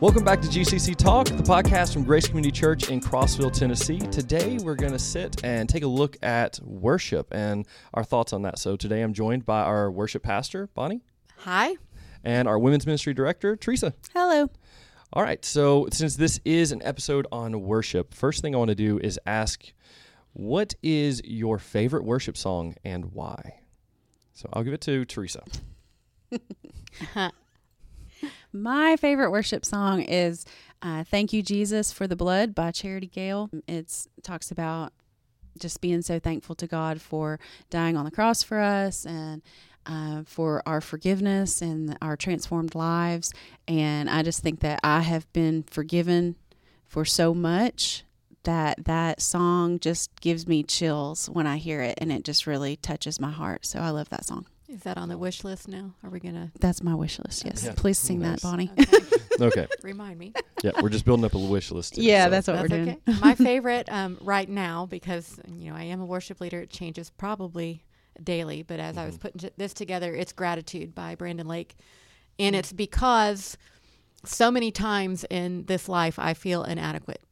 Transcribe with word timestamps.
Welcome 0.00 0.24
back 0.24 0.40
to 0.40 0.48
GCC 0.48 0.96
Talk, 0.96 1.26
the 1.26 1.42
podcast 1.42 1.92
from 1.92 2.04
Grace 2.04 2.26
Community 2.26 2.50
Church 2.50 2.88
in 2.88 3.02
Crossville, 3.02 3.52
Tennessee. 3.52 3.98
Today 3.98 4.56
we're 4.56 4.74
going 4.74 4.92
to 4.92 4.98
sit 4.98 5.44
and 5.44 5.68
take 5.68 5.82
a 5.82 5.86
look 5.86 6.16
at 6.22 6.58
worship 6.62 7.28
and 7.32 7.66
our 7.92 8.02
thoughts 8.02 8.32
on 8.32 8.40
that. 8.42 8.58
So 8.58 8.76
today 8.76 9.02
I'm 9.02 9.12
joined 9.12 9.44
by 9.44 9.60
our 9.60 9.90
worship 9.90 10.22
pastor, 10.22 10.68
Bonnie. 10.68 11.02
Hi. 11.40 11.76
And 12.24 12.48
our 12.48 12.58
women's 12.58 12.86
ministry 12.86 13.12
director, 13.12 13.56
Teresa. 13.56 13.92
Hello. 14.14 14.48
All 15.12 15.22
right. 15.22 15.44
So 15.44 15.86
since 15.92 16.16
this 16.16 16.40
is 16.46 16.72
an 16.72 16.80
episode 16.82 17.26
on 17.30 17.60
worship, 17.60 18.14
first 18.14 18.40
thing 18.40 18.54
I 18.54 18.58
want 18.58 18.70
to 18.70 18.74
do 18.74 18.98
is 18.98 19.20
ask 19.26 19.70
what 20.32 20.72
is 20.82 21.20
your 21.24 21.58
favorite 21.58 22.04
worship 22.04 22.38
song 22.38 22.74
and 22.84 23.12
why? 23.12 23.60
So 24.32 24.48
I'll 24.54 24.64
give 24.64 24.72
it 24.72 24.80
to 24.80 25.04
Teresa. 25.04 25.42
My 28.52 28.96
favorite 28.96 29.30
worship 29.30 29.64
song 29.64 30.02
is 30.02 30.44
uh, 30.82 31.04
"Thank 31.04 31.32
You 31.32 31.42
Jesus 31.42 31.92
for 31.92 32.06
the 32.06 32.16
Blood" 32.16 32.54
by 32.54 32.72
Charity 32.72 33.06
Gayle. 33.06 33.48
It 33.68 34.06
talks 34.22 34.50
about 34.50 34.92
just 35.58 35.80
being 35.80 36.02
so 36.02 36.18
thankful 36.18 36.54
to 36.56 36.66
God 36.66 37.00
for 37.00 37.38
dying 37.68 37.96
on 37.96 38.04
the 38.04 38.10
cross 38.10 38.42
for 38.42 38.58
us 38.58 39.04
and 39.04 39.42
uh, 39.86 40.22
for 40.24 40.62
our 40.66 40.80
forgiveness 40.80 41.62
and 41.62 41.96
our 42.02 42.16
transformed 42.16 42.74
lives. 42.74 43.32
And 43.68 44.10
I 44.10 44.22
just 44.22 44.42
think 44.42 44.60
that 44.60 44.80
I 44.82 45.00
have 45.00 45.30
been 45.32 45.62
forgiven 45.64 46.36
for 46.86 47.04
so 47.04 47.34
much 47.34 48.04
that 48.42 48.84
that 48.84 49.20
song 49.20 49.78
just 49.78 50.18
gives 50.20 50.46
me 50.46 50.62
chills 50.62 51.28
when 51.30 51.46
I 51.46 51.58
hear 51.58 51.82
it, 51.82 51.98
and 52.00 52.10
it 52.10 52.24
just 52.24 52.46
really 52.46 52.76
touches 52.76 53.20
my 53.20 53.30
heart. 53.30 53.64
So 53.66 53.78
I 53.80 53.90
love 53.90 54.08
that 54.08 54.24
song. 54.24 54.46
Is 54.70 54.82
that 54.82 54.96
on 54.96 55.08
the 55.08 55.18
wish 55.18 55.42
list 55.42 55.66
now? 55.68 55.94
Are 56.04 56.10
we 56.10 56.20
gonna? 56.20 56.52
That's 56.60 56.82
my 56.82 56.94
wish 56.94 57.18
list. 57.18 57.44
Yes, 57.44 57.64
Yeah. 57.64 57.72
please 57.76 57.98
sing 57.98 58.20
Nice. 58.20 58.42
that, 58.42 58.48
Bonnie. 58.48 58.70
Okay. 58.78 58.98
Okay. 59.40 59.66
Remind 59.82 60.18
me. 60.18 60.34
Yeah, 60.62 60.72
we're 60.82 60.90
just 60.90 61.06
building 61.06 61.24
up 61.24 61.32
a 61.32 61.38
wish 61.38 61.70
list. 61.70 61.96
here, 61.96 62.04
Yeah, 62.04 62.24
so- 62.26 62.30
that's 62.30 62.46
what 62.46 62.52
That's 62.56 62.70
we're 62.70 62.84
doing. 62.84 63.00
okay. 63.08 63.18
My 63.22 63.34
favorite 63.46 63.88
um, 63.90 64.18
right 64.20 64.46
now, 64.46 64.84
because 64.84 65.40
you 65.48 65.70
know 65.70 65.76
I 65.76 65.84
am 65.84 66.02
a 66.02 66.04
worship 66.04 66.42
leader, 66.42 66.60
it 66.60 66.68
changes 66.68 67.08
probably 67.08 67.82
daily. 68.22 68.62
But 68.62 68.80
as 68.80 68.98
I 68.98 69.06
was 69.06 69.16
Mhm. 69.16 69.20
putting 69.20 69.38
t- 69.40 69.50
this 69.56 69.72
together, 69.72 70.14
it's 70.14 70.32
"Gratitude" 70.32 70.94
by 70.94 71.14
Brandon 71.14 71.48
Lake, 71.48 71.74
and 72.38 72.54
it's 72.54 72.70
because 72.70 73.56
so 74.26 74.50
many 74.50 74.70
times 74.70 75.24
in 75.30 75.64
this 75.64 75.88
life 75.88 76.18
I 76.18 76.34
feel 76.34 76.62
inadequate. 76.62 77.22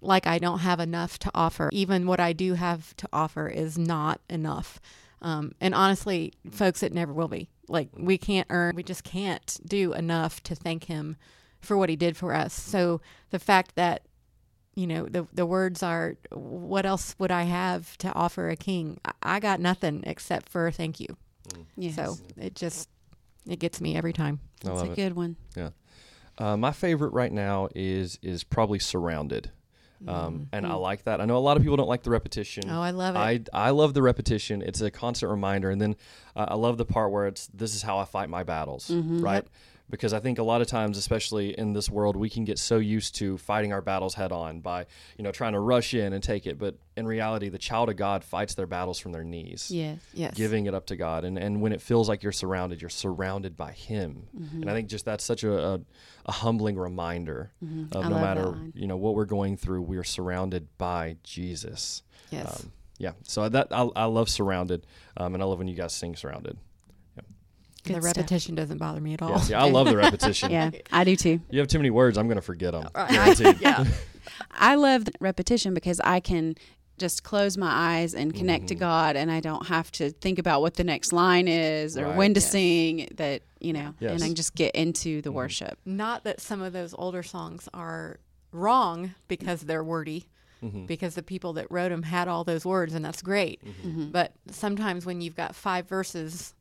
Like 0.00 0.26
I 0.26 0.38
don't 0.38 0.60
have 0.60 0.80
enough 0.80 1.18
to 1.18 1.30
offer. 1.34 1.68
Even 1.70 2.06
what 2.06 2.18
I 2.18 2.32
do 2.32 2.54
have 2.54 2.96
to 2.96 3.08
offer 3.12 3.46
is 3.48 3.76
not 3.76 4.22
enough. 4.30 4.80
Um, 5.20 5.52
and 5.60 5.74
honestly, 5.74 6.32
folks, 6.50 6.82
it 6.82 6.92
never 6.92 7.12
will 7.12 7.28
be. 7.28 7.48
Like 7.68 7.88
we 7.96 8.18
can't 8.18 8.46
earn, 8.50 8.76
we 8.76 8.82
just 8.82 9.04
can't 9.04 9.58
do 9.66 9.92
enough 9.92 10.42
to 10.44 10.54
thank 10.54 10.84
him 10.84 11.16
for 11.60 11.76
what 11.76 11.88
he 11.88 11.96
did 11.96 12.16
for 12.16 12.34
us. 12.34 12.54
So 12.54 13.00
the 13.30 13.38
fact 13.38 13.74
that 13.74 14.02
you 14.74 14.86
know 14.86 15.06
the 15.06 15.26
the 15.32 15.44
words 15.44 15.82
are, 15.82 16.16
what 16.30 16.86
else 16.86 17.14
would 17.18 17.30
I 17.32 17.42
have 17.42 17.98
to 17.98 18.12
offer 18.14 18.48
a 18.48 18.56
king? 18.56 19.00
I, 19.04 19.12
I 19.22 19.40
got 19.40 19.60
nothing 19.60 20.04
except 20.06 20.48
for 20.48 20.70
thank 20.70 21.00
you. 21.00 21.16
Yes. 21.76 21.96
So 21.96 22.16
it 22.36 22.54
just 22.54 22.88
it 23.46 23.58
gets 23.58 23.80
me 23.80 23.96
every 23.96 24.12
time. 24.12 24.40
I 24.64 24.70
It's 24.72 24.82
a 24.82 24.92
it. 24.92 24.96
good 24.96 25.16
one. 25.16 25.36
Yeah. 25.56 25.70
Uh, 26.38 26.56
my 26.56 26.70
favorite 26.70 27.12
right 27.12 27.32
now 27.32 27.68
is 27.74 28.18
is 28.22 28.44
probably 28.44 28.78
Surrounded, 28.78 29.50
um, 30.06 30.46
and 30.52 30.66
I 30.66 30.70
Mhm. 30.70 30.80
like 30.80 31.04
that. 31.04 31.20
I 31.20 31.24
know 31.24 31.36
a 31.36 31.38
lot 31.40 31.56
of 31.56 31.62
people 31.62 31.76
don't 31.76 31.88
like 31.88 32.02
the 32.04 32.10
repetition. 32.10 32.68
Oh, 32.70 32.80
I 32.80 32.90
love 32.90 33.16
it. 33.16 33.18
I 33.18 33.40
I 33.68 33.70
love 33.70 33.94
the 33.94 34.02
repetition. 34.02 34.62
It's 34.62 34.80
a 34.80 34.90
constant 34.90 35.30
reminder, 35.30 35.70
and 35.70 35.80
then 35.80 35.96
uh, 36.36 36.46
I 36.48 36.54
love 36.54 36.78
the 36.78 36.84
part 36.84 37.10
where 37.10 37.26
it's 37.26 37.46
this 37.48 37.74
is 37.74 37.82
how 37.82 37.98
I 37.98 38.04
fight 38.04 38.28
my 38.28 38.42
battles, 38.44 38.88
Mhm. 38.88 39.22
right? 39.22 39.34
Yep. 39.44 39.48
Because 39.90 40.12
I 40.12 40.20
think 40.20 40.38
a 40.38 40.42
lot 40.42 40.60
of 40.60 40.66
times, 40.66 40.98
especially 40.98 41.58
in 41.58 41.72
this 41.72 41.88
world, 41.88 42.14
we 42.14 42.28
can 42.28 42.44
get 42.44 42.58
so 42.58 42.76
used 42.76 43.14
to 43.16 43.38
fighting 43.38 43.72
our 43.72 43.80
battles 43.80 44.14
head 44.14 44.32
on 44.32 44.60
by 44.60 44.84
you 45.16 45.24
know 45.24 45.32
trying 45.32 45.54
to 45.54 45.60
rush 45.60 45.94
in 45.94 46.12
and 46.12 46.22
take 46.22 46.46
it, 46.46 46.58
but 46.58 46.76
in 46.96 47.06
reality, 47.06 47.48
the 47.48 47.56
child 47.58 47.88
of 47.88 47.96
God 47.96 48.22
fights 48.22 48.54
their 48.54 48.66
battles 48.66 48.98
from 48.98 49.12
their 49.12 49.24
knees. 49.24 49.70
Yes. 49.70 49.98
yes. 50.12 50.34
Giving 50.34 50.66
it 50.66 50.74
up 50.74 50.86
to 50.86 50.96
God, 50.96 51.24
and 51.24 51.38
and 51.38 51.62
when 51.62 51.72
it 51.72 51.80
feels 51.80 52.06
like 52.08 52.22
you're 52.22 52.32
surrounded, 52.32 52.82
you're 52.82 52.90
surrounded 52.90 53.56
by 53.56 53.72
Him, 53.72 54.26
Mm-hmm. 54.38 54.60
and 54.62 54.70
I 54.70 54.74
think 54.74 54.88
just 54.90 55.06
that's 55.06 55.24
such 55.24 55.42
a, 55.42 55.58
a, 55.58 55.80
a 56.26 56.32
humbling 56.32 56.76
reminder 56.76 57.50
Mhm. 57.64 57.94
of 57.94 58.04
I 58.04 58.08
no 58.10 58.18
matter 58.20 58.58
you 58.74 58.86
know 58.86 58.96
what 58.98 59.14
we're 59.14 59.24
going 59.24 59.56
through, 59.56 59.82
we 59.82 59.96
are 59.96 60.04
surrounded 60.04 60.68
by 60.76 61.16
Jesus. 61.24 62.02
Yes. 62.30 62.60
Um, 62.64 62.72
yeah, 62.98 63.12
so 63.22 63.48
that 63.48 63.68
I, 63.70 63.88
I 63.96 64.04
love 64.04 64.28
surrounded, 64.28 64.84
um, 65.16 65.32
and 65.32 65.42
I 65.42 65.46
love 65.46 65.58
when 65.58 65.68
you 65.68 65.76
guys 65.76 65.94
sing 65.94 66.14
surrounded. 66.16 66.58
The 67.84 67.94
Good 67.94 68.02
stuff. 68.02 68.16
repetition 68.16 68.54
doesn't 68.54 68.78
bother 68.78 69.00
me 69.00 69.14
at 69.14 69.22
all. 69.22 69.30
Yeah, 69.30 69.36
see, 69.38 69.54
I 69.54 69.68
love 69.70 69.86
the 69.88 69.96
repetition. 70.06 70.50
Yeah, 70.50 70.70
I 70.92 71.04
do 71.04 71.16
too. 71.16 71.40
You 71.50 71.58
have 71.60 71.68
too 71.68 71.78
many 71.78 71.90
words, 71.90 72.18
I'm 72.18 72.26
going 72.26 72.36
to 72.36 72.42
forget 72.42 72.72
them. 72.72 72.88
Right. 72.94 73.10
Guaranteed. 73.10 73.56
yeah. 73.60 73.84
I 74.52 74.74
love 74.74 75.04
the 75.04 75.12
repetition 75.20 75.74
because 75.74 76.00
I 76.00 76.20
can 76.20 76.54
just 76.98 77.22
close 77.22 77.56
my 77.56 77.70
eyes 77.70 78.12
and 78.14 78.34
connect 78.34 78.66
to 78.68 78.74
Mhm. 78.74 78.80
God, 78.80 79.16
and 79.16 79.30
I 79.30 79.38
don't 79.40 79.68
have 79.68 79.92
to 79.92 80.10
think 80.10 80.38
about 80.40 80.60
what 80.62 80.74
the 80.74 80.82
next 80.84 81.12
line 81.12 81.46
is 81.46 81.96
or 81.96 82.06
Right. 82.06 82.16
when 82.16 82.34
to 82.34 82.40
Yes. 82.40 82.50
sing. 82.50 83.08
That 83.14 83.42
you 83.60 83.72
know, 83.72 83.94
Yes. 84.00 84.12
and 84.14 84.22
I 84.22 84.26
can 84.26 84.34
just 84.34 84.54
get 84.56 84.74
into 84.74 85.22
the 85.22 85.30
Mhm. 85.30 85.34
worship. 85.34 85.78
Not 85.84 86.24
that 86.24 86.40
some 86.40 86.60
of 86.60 86.72
those 86.72 86.94
older 86.98 87.22
songs 87.22 87.68
are 87.72 88.18
wrong 88.52 89.14
because 89.28 89.62
they're 89.62 89.84
wordy, 89.84 90.26
Mhm. 90.62 90.86
because 90.88 91.14
the 91.14 91.22
people 91.22 91.52
that 91.54 91.66
wrote 91.70 91.90
them 91.90 92.02
had 92.04 92.26
all 92.28 92.42
those 92.44 92.64
words, 92.64 92.94
and 92.94 93.04
that's 93.04 93.22
great. 93.22 93.60
Mhm. 93.84 94.10
But 94.12 94.32
sometimes 94.50 95.06
when 95.06 95.20
you've 95.20 95.36
got 95.36 95.54
five 95.54 95.88
verses 95.88 96.54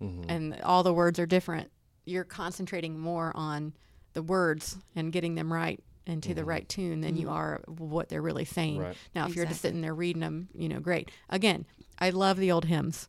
Mhm. 0.00 0.24
and 0.28 0.60
all 0.62 0.82
the 0.82 0.92
words 0.94 1.18
are 1.18 1.26
different, 1.26 1.70
you're 2.04 2.24
concentrating 2.24 2.98
more 2.98 3.32
on 3.36 3.74
the 4.12 4.22
words 4.22 4.78
and 4.96 5.12
getting 5.12 5.34
them 5.34 5.52
right 5.52 5.82
into 6.06 6.32
the 6.34 6.42
Mhm. 6.42 6.46
right 6.46 6.68
tune 6.68 7.00
than 7.02 7.16
you 7.16 7.26
Mhm. 7.26 7.32
are 7.32 7.60
what 7.66 8.08
they're 8.08 8.22
really 8.22 8.44
saying. 8.46 8.78
Right. 8.78 8.96
Now, 9.14 9.26
if 9.28 9.36
you're 9.36 9.44
just 9.46 9.60
sitting 9.60 9.80
there 9.82 9.94
reading 9.94 10.20
them, 10.20 10.48
you 10.54 10.68
know, 10.68 10.80
great. 10.80 11.10
Again, 11.28 11.66
I 11.98 12.10
love 12.10 12.38
the 12.38 12.50
old 12.50 12.64
hymns, 12.64 13.08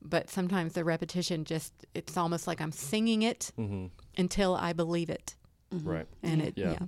but 0.00 0.30
sometimes 0.30 0.72
the 0.72 0.84
repetition 0.84 1.44
just, 1.44 1.72
it's 1.94 2.16
almost 2.16 2.46
like 2.46 2.60
I'm 2.60 2.72
singing 2.72 3.22
it 3.22 3.50
Mhm. 3.58 3.90
until 4.16 4.54
I 4.54 4.72
believe 4.72 5.10
it. 5.10 5.34
Right. 5.70 6.06
And 6.22 6.40
Yeah. 6.40 6.46
it, 6.46 6.54
Yeah. 6.56 6.70
yeah. 6.70 6.86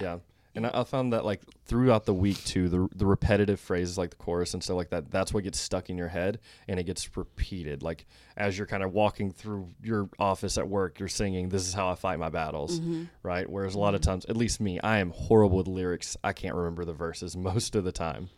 Yeah. 0.00 0.18
And 0.54 0.66
I, 0.66 0.70
I 0.80 0.84
found 0.84 1.12
that 1.12 1.24
like 1.24 1.40
throughout 1.64 2.04
the 2.04 2.12
week 2.14 2.42
too, 2.44 2.68
the 2.68 2.88
the 2.94 3.06
repetitive 3.06 3.58
phrases 3.58 3.96
like 3.96 4.10
the 4.10 4.16
chorus 4.16 4.52
and 4.54 4.62
stuff 4.62 4.76
like 4.76 4.90
that, 4.90 5.10
that's 5.10 5.32
what 5.32 5.44
gets 5.44 5.58
stuck 5.58 5.88
in 5.90 5.96
your 5.96 6.08
head 6.08 6.40
and 6.68 6.78
it 6.78 6.84
gets 6.84 7.16
repeated. 7.16 7.82
Like 7.82 8.06
as 8.36 8.56
you're 8.58 8.66
kind 8.66 8.82
of 8.82 8.92
walking 8.92 9.32
through 9.32 9.68
your 9.82 10.08
office 10.18 10.58
at 10.58 10.68
work, 10.68 10.98
you're 10.98 11.08
singing, 11.08 11.48
This 11.48 11.66
is 11.66 11.74
how 11.74 11.88
I 11.88 11.94
fight 11.94 12.18
my 12.18 12.28
battles. 12.28 12.80
Mhm. 12.80 13.08
Right. 13.22 13.48
Whereas 13.48 13.74
a 13.74 13.78
lot 13.78 13.94
of 13.94 14.00
times, 14.02 14.24
at 14.26 14.36
least 14.36 14.60
me, 14.60 14.78
I 14.80 14.98
am 14.98 15.10
horrible 15.10 15.56
with 15.58 15.68
lyrics. 15.68 16.16
I 16.22 16.32
can't 16.32 16.54
remember 16.54 16.84
the 16.84 16.92
verses 16.92 17.36
most 17.50 17.74
of 17.74 17.84
the 17.84 17.92
time. 17.92 18.28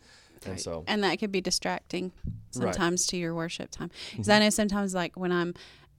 And 0.46 0.60
so 0.60 0.84
And 0.86 1.02
that 1.04 1.18
could 1.18 1.32
be 1.32 1.40
distracting 1.40 2.12
Right. 2.56 2.72
sometimes 2.74 3.06
to 3.08 3.16
your 3.16 3.34
worship 3.34 3.70
time. 3.70 3.90
Because 4.12 4.28
Mhm. 4.28 4.32
I 4.34 4.38
know 4.40 4.50
sometimes, 4.50 4.94
like 4.94 5.16
when 5.16 5.32
I'm 5.32 5.54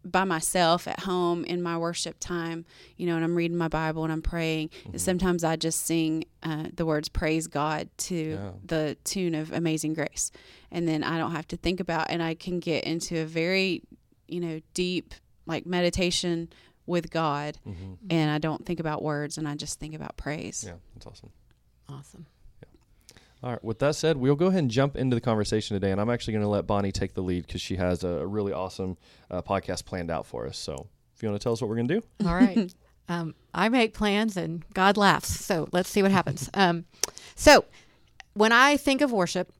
by 0.06 0.24
myself 0.24 0.88
at 0.88 1.00
home 1.02 1.44
in 1.46 1.62
my 1.64 1.78
worship 1.78 2.18
time, 2.20 2.64
you 2.96 3.06
know, 3.08 3.16
and 3.16 3.24
I'm 3.26 3.36
reading 3.36 3.58
my 3.58 3.68
Bible 3.68 4.04
and 4.04 4.14
I'm 4.14 4.22
praying, 4.22 4.70
Mhm. 4.86 5.00
sometimes 5.00 5.44
I 5.44 5.56
just 5.56 5.82
sing 5.86 6.26
uh, 6.44 6.68
the 6.74 6.86
words 6.86 7.10
"Praise 7.10 7.48
God" 7.48 7.90
to 7.98 8.16
Yeah. 8.16 8.52
the 8.64 8.98
tune 9.04 9.34
of 9.36 9.52
"Amazing 9.52 9.96
Grace," 9.96 10.32
and 10.72 10.88
then 10.88 11.04
I 11.04 11.18
don't 11.18 11.32
have 11.32 11.48
to 11.50 11.58
think 11.58 11.80
about, 11.80 12.08
and 12.12 12.22
I 12.22 12.36
can 12.36 12.60
get 12.60 12.84
into 12.84 13.18
a 13.20 13.26
very, 13.26 13.82
you 14.28 14.40
know, 14.40 14.62
deep 14.76 15.14
like 15.48 15.66
meditation 15.66 16.50
with 16.86 17.10
God, 17.10 17.58
Mhm. 17.66 17.98
and 18.12 18.30
I 18.30 18.38
don't 18.38 18.64
think 18.66 18.80
about 18.80 19.02
words, 19.02 19.38
and 19.40 19.48
I 19.48 19.56
just 19.56 19.80
think 19.80 19.96
about 19.96 20.18
praise. 20.18 20.64
yeah, 20.68 20.76
that's 20.94 21.08
awesome. 21.08 21.32
Awesome. 21.90 22.26
All 23.46 23.52
right. 23.52 23.64
With 23.64 23.78
that 23.80 23.96
said, 23.96 24.18
we'll 24.18 24.36
go 24.36 24.48
ahead 24.48 24.64
and 24.64 24.72
jump 24.72 24.96
into 24.98 25.16
the 25.16 25.22
conversation 25.22 25.76
today, 25.76 25.92
and 25.92 26.02
I'm 26.02 26.10
actually 26.10 26.34
going 26.34 26.44
to 26.44 26.50
let 26.50 26.66
Bonnie 26.66 26.92
take 26.92 27.14
the 27.14 27.22
lead 27.22 27.46
because 27.46 27.62
she 27.62 27.76
has 27.76 28.04
a, 28.04 28.08
a 28.08 28.26
really 28.26 28.52
awesome 28.52 28.98
uh, 29.30 29.44
podcast 29.44 29.86
planned 29.86 30.10
out 30.10 30.26
for 30.26 30.48
us. 30.48 30.58
So, 30.58 30.88
if 31.16 31.22
you 31.22 31.30
want 31.30 31.40
to 31.40 31.44
tell 31.44 31.54
us 31.54 31.62
what 31.62 31.70
we're 31.70 31.76
going 31.76 31.88
to 31.90 32.02
do, 32.02 32.28
All 32.28 32.34
right. 32.34 32.74
um, 33.08 33.36
I 33.54 33.70
make 33.70 33.94
plans 33.94 34.36
and 34.36 34.66
God 34.74 34.98
laughs. 34.98 35.46
So 35.46 35.68
let's 35.72 35.90
see 35.90 36.02
what 36.02 36.12
happens. 36.12 36.50
Um, 36.56 36.86
so 37.36 37.66
when 38.34 38.52
I 38.52 38.78
think 38.78 39.02
of 39.02 39.12
worship, 39.12 39.52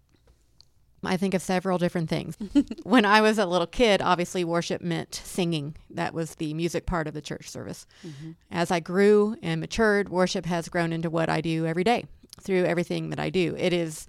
I 1.04 1.18
think 1.18 1.34
of 1.34 1.42
several 1.42 1.78
different 1.78 2.10
things. 2.10 2.38
when 2.84 3.06
I 3.06 3.22
was 3.22 3.38
a 3.38 3.46
little 3.46 3.68
kid, 3.68 4.02
obviously 4.02 4.44
worship 4.44 4.82
meant 4.82 5.14
singing. 5.14 5.76
That 5.92 6.14
was 6.14 6.36
the 6.36 6.54
music 6.54 6.86
part 6.86 7.08
of 7.08 7.14
the 7.14 7.22
church 7.22 7.50
service. 7.50 7.86
Mhm. 8.06 8.36
As 8.50 8.72
I 8.72 8.80
grew 8.80 9.38
and 9.44 9.62
matured, 9.62 10.10
worship 10.10 10.46
has 10.46 10.70
grown 10.70 10.92
into 10.94 11.10
what 11.10 11.30
I 11.30 11.42
do 11.42 11.66
every 11.66 11.84
day 11.84 12.06
through 12.42 12.66
everything 12.66 13.10
that 13.10 13.20
I 13.20 13.30
do. 13.30 13.56
It 13.58 13.74
is 13.74 14.08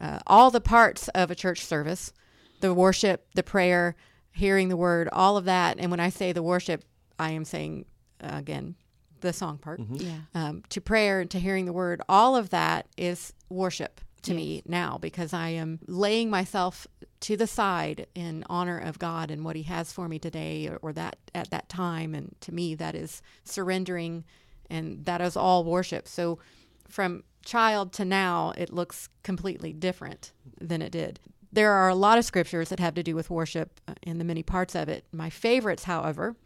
uh, 0.00 0.18
all 0.26 0.50
the 0.50 0.60
parts 0.60 1.08
of 1.08 1.30
a 1.30 1.34
church 1.34 1.64
service 1.64 2.12
the 2.60 2.74
worship, 2.74 3.24
the 3.34 3.42
prayer, 3.44 3.94
hearing 4.32 4.68
the 4.68 4.76
word, 4.76 5.08
all 5.12 5.36
of 5.36 5.44
that. 5.44 5.76
And 5.78 5.92
when 5.92 6.00
I 6.00 6.08
say 6.08 6.32
the 6.32 6.42
worship, 6.42 6.82
I 7.16 7.30
am 7.30 7.44
saying, 7.44 7.84
uh, 8.20 8.30
again, 8.32 8.74
the 9.20 9.32
song 9.32 9.58
part, 9.58 9.80
Mhm. 9.80 10.02
Yeah. 10.02 10.18
um, 10.34 10.62
to 10.70 10.80
prayer 10.80 11.20
and 11.20 11.30
to 11.30 11.38
hearing 11.38 11.66
the 11.66 11.72
word, 11.72 12.02
all 12.08 12.34
of 12.34 12.50
that 12.50 12.86
is 12.96 13.32
worship 13.48 14.00
to 14.22 14.34
me 14.34 14.62
now 14.66 14.98
because 14.98 15.32
I 15.32 15.50
am 15.50 15.78
laying 15.86 16.28
myself 16.30 16.88
to 17.20 17.36
the 17.36 17.46
side 17.46 18.08
in 18.16 18.44
honor 18.50 18.78
of 18.78 18.98
God 18.98 19.30
and 19.30 19.44
what 19.44 19.54
He 19.54 19.62
has 19.62 19.92
for 19.92 20.08
me 20.08 20.18
today 20.18 20.66
or, 20.68 20.78
or 20.82 20.92
that 20.94 21.16
at 21.36 21.50
that 21.50 21.68
time. 21.68 22.12
And 22.14 22.34
to 22.40 22.52
me, 22.52 22.74
that 22.74 22.96
is 22.96 23.22
surrendering 23.44 24.24
and 24.68 25.04
that 25.04 25.20
is 25.20 25.36
all 25.36 25.62
worship. 25.64 26.08
So 26.08 26.40
from 26.88 27.22
child 27.48 27.92
to 27.94 28.04
now, 28.04 28.52
it 28.56 28.72
looks 28.72 29.08
completely 29.22 29.72
different 29.72 30.32
than 30.60 30.82
it 30.82 30.90
did. 30.92 31.18
There 31.50 31.72
are 31.72 31.88
a 31.88 31.94
lot 31.94 32.18
of 32.18 32.24
scriptures 32.26 32.68
that 32.68 32.78
have 32.78 32.94
to 32.94 33.02
do 33.02 33.14
with 33.14 33.30
worship 33.30 33.80
uh, 33.88 33.94
in 34.02 34.18
the 34.18 34.24
many 34.24 34.42
parts 34.42 34.74
of 34.74 34.88
it. 34.88 35.04
My 35.12 35.30
favorites, 35.30 35.84
however, 35.84 36.36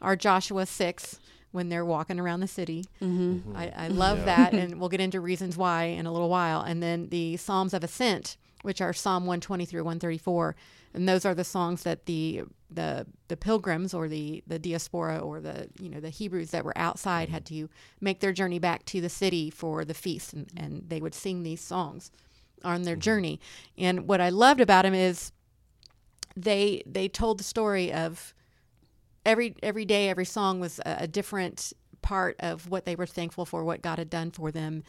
are 0.00 0.14
Joshua 0.14 0.66
6 0.66 1.18
when 1.50 1.68
they're 1.68 1.84
walking 1.84 2.20
around 2.20 2.40
the 2.40 2.46
city. 2.48 2.84
Mm-hmm. 3.02 3.56
I, 3.56 3.72
I 3.76 3.88
love 3.88 4.18
Yeah. 4.20 4.24
that, 4.24 4.54
and 4.60 4.78
we'll 4.78 4.88
get 4.88 5.00
into 5.00 5.20
reasons 5.20 5.56
why 5.56 5.84
in 5.84 6.06
a 6.06 6.12
little 6.12 6.28
while. 6.30 6.60
And 6.62 6.80
then 6.82 7.08
the 7.08 7.36
Psalms 7.38 7.74
of 7.74 7.82
Ascent, 7.82 8.36
which 8.62 8.80
are 8.80 8.92
Psalm 8.92 9.24
120 9.24 9.66
through 9.66 9.84
134, 9.84 10.56
and 10.94 11.08
those 11.08 11.24
are 11.24 11.34
the 11.34 11.44
songs 11.44 11.82
that 11.82 12.06
the 12.06 12.42
the 12.70 13.06
the 13.28 13.36
pilgrims 13.36 13.92
or 13.92 14.08
the 14.08 14.42
the 14.46 14.58
diaspora 14.58 15.18
or 15.18 15.40
the 15.40 15.68
you 15.78 15.88
know 15.88 16.00
the 16.00 16.10
Hebrews 16.10 16.50
that 16.50 16.64
were 16.64 16.76
outside 16.76 17.28
had 17.28 17.44
to 17.46 17.68
make 18.00 18.20
their 18.20 18.32
journey 18.32 18.58
back 18.58 18.84
to 18.86 19.00
the 19.00 19.08
city 19.08 19.50
for 19.50 19.84
the 19.84 19.94
feast, 19.94 20.32
and, 20.32 20.50
and 20.56 20.88
they 20.88 21.00
would 21.00 21.14
sing 21.14 21.42
these 21.42 21.60
songs 21.60 22.10
on 22.64 22.82
their 22.82 22.94
mm-hmm. 22.94 23.00
journey. 23.00 23.40
And 23.76 24.08
what 24.08 24.20
I 24.20 24.30
loved 24.30 24.60
about 24.60 24.84
them 24.84 24.94
is 24.94 25.32
they 26.36 26.82
they 26.86 27.08
told 27.08 27.38
the 27.38 27.44
story 27.44 27.92
of 27.92 28.34
every 29.24 29.54
every 29.62 29.84
day 29.84 30.08
every 30.08 30.24
song 30.24 30.60
was 30.60 30.78
a, 30.80 30.98
a 31.00 31.06
different 31.06 31.72
part 32.00 32.36
of 32.40 32.68
what 32.68 32.84
they 32.84 32.96
were 32.96 33.06
thankful 33.06 33.44
for 33.44 33.64
what 33.64 33.82
god 33.82 33.98
had 33.98 34.10
done 34.10 34.30
for 34.30 34.50
them 34.50 34.82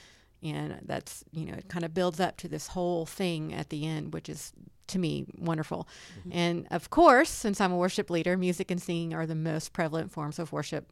and 0.44 0.80
that's 0.86 1.24
you 1.32 1.46
know 1.46 1.54
it 1.54 1.70
kind 1.70 1.86
of 1.86 1.94
builds 1.94 2.20
up 2.20 2.38
to 2.38 2.48
this 2.48 2.68
whole 2.68 3.06
thing 3.06 3.54
at 3.54 3.70
the 3.70 3.86
end 3.86 4.14
which 4.14 4.30
is 4.30 4.52
to 4.88 5.00
me 5.00 5.26
wonderful. 5.38 5.88
Mm-hmm. 6.20 6.30
And 6.38 6.68
of 6.72 6.90
course 6.90 7.30
since 7.30 7.62
i'm 7.62 7.72
a 7.72 7.78
worship 7.78 8.10
leader 8.10 8.36
music 8.38 8.70
and 8.72 8.82
singing 8.82 9.14
are 9.14 9.26
the 9.26 9.36
most 9.36 9.72
prevalent 9.74 10.12
forms 10.12 10.40
of 10.40 10.52
worship 10.52 10.92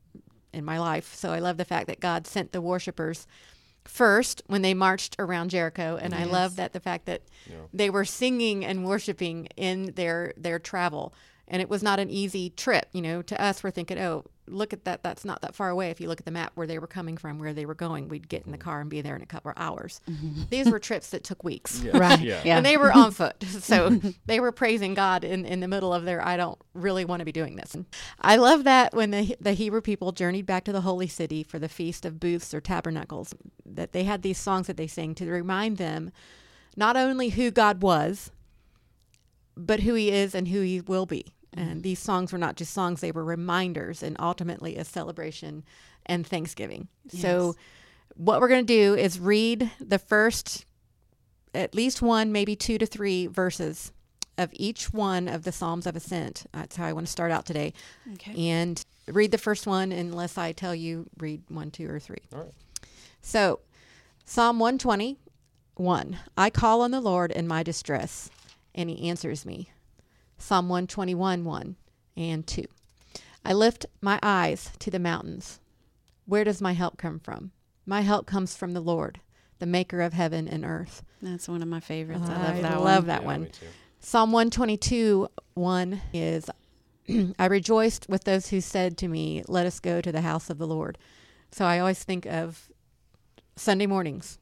in 0.53 0.63
my 0.65 0.79
life. 0.79 1.13
So 1.15 1.31
i 1.31 1.39
love 1.39 1.57
the 1.57 1.65
fact 1.65 1.87
that 1.87 1.99
god 1.99 2.25
sent 2.27 2.51
the 2.51 2.61
worshipers 2.61 3.27
first 3.83 4.43
when 4.47 4.61
they 4.61 4.73
marched 4.73 5.15
around 5.19 5.49
jericho. 5.49 5.97
And 6.01 6.13
i 6.15 6.23
love 6.23 6.55
that 6.55 6.71
the 6.73 6.79
fact 6.79 7.05
that 7.07 7.21
Yeah. 7.49 7.55
they 7.73 7.89
were 7.89 8.05
singing 8.05 8.63
and 8.63 8.85
worshiping 8.85 9.47
in 9.57 9.93
their 9.95 10.33
their 10.37 10.59
travel. 10.59 11.13
And 11.47 11.61
it 11.61 11.67
was 11.69 11.83
not 11.83 11.99
an 11.99 12.09
easy 12.09 12.49
trip. 12.51 12.85
You 12.93 13.01
know 13.01 13.21
to 13.23 13.41
us 13.41 13.63
we're 13.63 13.71
thinking 13.71 13.99
oh 13.99 14.25
look 14.47 14.73
at 14.73 14.85
that 14.85 15.03
that's 15.03 15.23
not 15.23 15.41
that 15.41 15.55
far 15.55 15.69
away 15.69 15.89
if 15.89 16.01
you 16.01 16.07
look 16.07 16.19
at 16.19 16.25
the 16.25 16.31
map 16.31 16.51
where 16.55 16.67
they 16.67 16.79
were 16.79 16.87
coming 16.87 17.15
from 17.15 17.39
where 17.39 17.53
they 17.53 17.65
were 17.65 17.75
going 17.75 18.07
we'd 18.07 18.27
get 18.27 18.45
in 18.45 18.51
the 18.51 18.57
car 18.57 18.81
and 18.81 18.89
be 18.89 19.01
there 19.01 19.15
in 19.15 19.21
a 19.21 19.25
couple 19.25 19.51
of 19.51 19.57
hours 19.57 20.01
mm-hmm. 20.09 20.43
these 20.49 20.69
were 20.69 20.79
trips 20.79 21.09
that 21.11 21.23
took 21.23 21.43
weeks 21.43 21.81
Yeah. 21.81 21.97
Right. 21.97 22.19
Yeah. 22.19 22.41
Yeah. 22.43 22.57
and 22.57 22.65
they 22.65 22.77
were 22.77 22.91
on 22.91 23.11
foot 23.11 23.41
so 23.43 23.99
they 24.25 24.39
were 24.39 24.51
praising 24.51 24.93
god 24.93 25.23
in, 25.23 25.45
in 25.45 25.59
the 25.59 25.67
middle 25.67 25.93
of 25.93 26.05
their 26.05 26.25
i 26.25 26.37
don't 26.37 26.59
really 26.73 27.05
want 27.05 27.19
to 27.19 27.25
be 27.25 27.31
doing 27.31 27.55
this 27.55 27.75
i 28.19 28.35
love 28.35 28.63
that 28.63 28.93
when 28.93 29.11
the, 29.11 29.35
the 29.39 29.53
hebrew 29.53 29.81
people 29.81 30.11
journeyed 30.11 30.45
back 30.45 30.63
to 30.65 30.71
the 30.71 30.81
holy 30.81 31.07
city 31.07 31.43
for 31.43 31.59
the 31.59 31.69
feast 31.69 32.05
of 32.05 32.19
booths 32.19 32.53
or 32.53 32.59
tabernacles 32.61 33.33
that 33.65 33.91
they 33.93 34.03
had 34.03 34.21
these 34.21 34.37
songs 34.37 34.67
that 34.67 34.77
they 34.77 34.87
sang 34.87 35.13
to 35.15 35.29
remind 35.29 35.77
them 35.77 36.11
not 36.75 36.97
only 36.97 37.29
who 37.29 37.51
god 37.51 37.81
was 37.81 38.31
but 39.55 39.81
who 39.81 39.93
he 39.93 40.09
is 40.11 40.33
and 40.33 40.47
who 40.47 40.61
he 40.61 40.81
will 40.81 41.05
be 41.05 41.25
and 41.53 41.83
these 41.83 41.99
songs 41.99 42.31
were 42.31 42.37
not 42.37 42.55
just 42.55 42.73
songs 42.73 43.01
they 43.01 43.11
were 43.11 43.25
reminders 43.25 44.01
and 44.03 44.15
ultimately 44.19 44.77
a 44.77 44.85
celebration 44.85 45.63
and 46.05 46.25
thanksgiving 46.25 46.87
so 47.09 47.55
what 48.15 48.41
we're 48.41 48.47
going 48.47 48.65
to 48.65 48.73
do 48.73 48.95
is 48.95 49.19
read 49.19 49.71
the 49.79 49.99
first 49.99 50.65
at 51.53 51.75
least 51.75 52.01
one, 52.01 52.31
maybe 52.31 52.55
two 52.55 52.77
to 52.77 52.85
three 52.85 53.27
verses 53.27 53.91
of 54.37 54.49
each 54.53 54.93
one 54.93 55.27
of 55.27 55.43
the 55.43 55.51
Psalms 55.51 55.85
of 55.85 55.95
Ascent. 55.95 56.45
That's 56.53 56.75
how 56.75 56.85
I 56.85 56.93
want 56.93 57.07
to 57.07 57.11
start 57.11 57.31
out 57.31 57.45
today. 57.45 57.73
Okay. 58.13 58.49
And 58.49 58.81
read 59.07 59.31
the 59.31 59.37
first 59.37 59.67
one 59.67 59.91
unless 59.91 60.37
I 60.37 60.51
tell 60.51 60.73
you 60.73 61.07
read 61.19 61.43
one, 61.49 61.71
two, 61.71 61.89
or 61.89 61.99
three. 61.99 62.21
All 62.33 62.39
right. 62.39 62.53
So, 63.21 63.59
Psalm 64.25 64.59
121 64.59 66.19
I 66.37 66.49
call 66.49 66.81
on 66.81 66.91
the 66.91 67.01
Lord 67.01 67.31
in 67.31 67.47
my 67.47 67.63
distress, 67.63 68.29
and 68.73 68.89
he 68.89 69.09
answers 69.09 69.45
me. 69.45 69.69
Psalm 70.41 70.69
121 70.69 71.43
1 71.45 71.75
and 72.17 72.47
2. 72.47 72.65
I 73.45 73.53
lift 73.53 73.85
my 74.01 74.19
eyes 74.23 74.71
to 74.79 74.89
the 74.91 74.99
mountains. 74.99 75.59
Where 76.25 76.43
does 76.43 76.61
my 76.61 76.73
help 76.73 76.97
come 76.97 77.19
from? 77.19 77.51
My 77.85 78.01
help 78.01 78.25
comes 78.25 78.55
from 78.55 78.73
the 78.73 78.81
Lord, 78.81 79.19
the 79.59 79.65
maker 79.65 80.01
of 80.01 80.13
heaven 80.13 80.47
and 80.47 80.65
earth. 80.65 81.03
That's 81.21 81.47
one 81.47 81.61
of 81.61 81.67
my 81.67 81.79
favorites. 81.79 82.23
I 82.27 82.33
I 82.33 82.37
love 82.53 82.61
that 82.61 82.81
love 82.83 83.03
one. 83.03 83.07
that 83.07 83.21
Yeah, 83.21 83.27
one. 83.27 83.51
Psalm 83.99 84.31
122 84.31 85.27
1 85.53 86.01
is 86.13 86.49
I 87.39 87.45
rejoiced 87.45 88.07
with 88.09 88.23
those 88.23 88.47
who 88.49 88.61
said 88.61 88.97
to 88.99 89.07
me, 89.07 89.43
Let 89.47 89.65
us 89.67 89.79
go 89.79 90.01
to 90.01 90.11
the 90.11 90.21
house 90.21 90.49
of 90.49 90.57
the 90.57 90.67
Lord. 90.67 90.97
So 91.51 91.65
I 91.65 91.79
always 91.79 92.03
think 92.03 92.25
of 92.25 92.67
Sunday 93.55 93.85
mornings. 93.85 94.39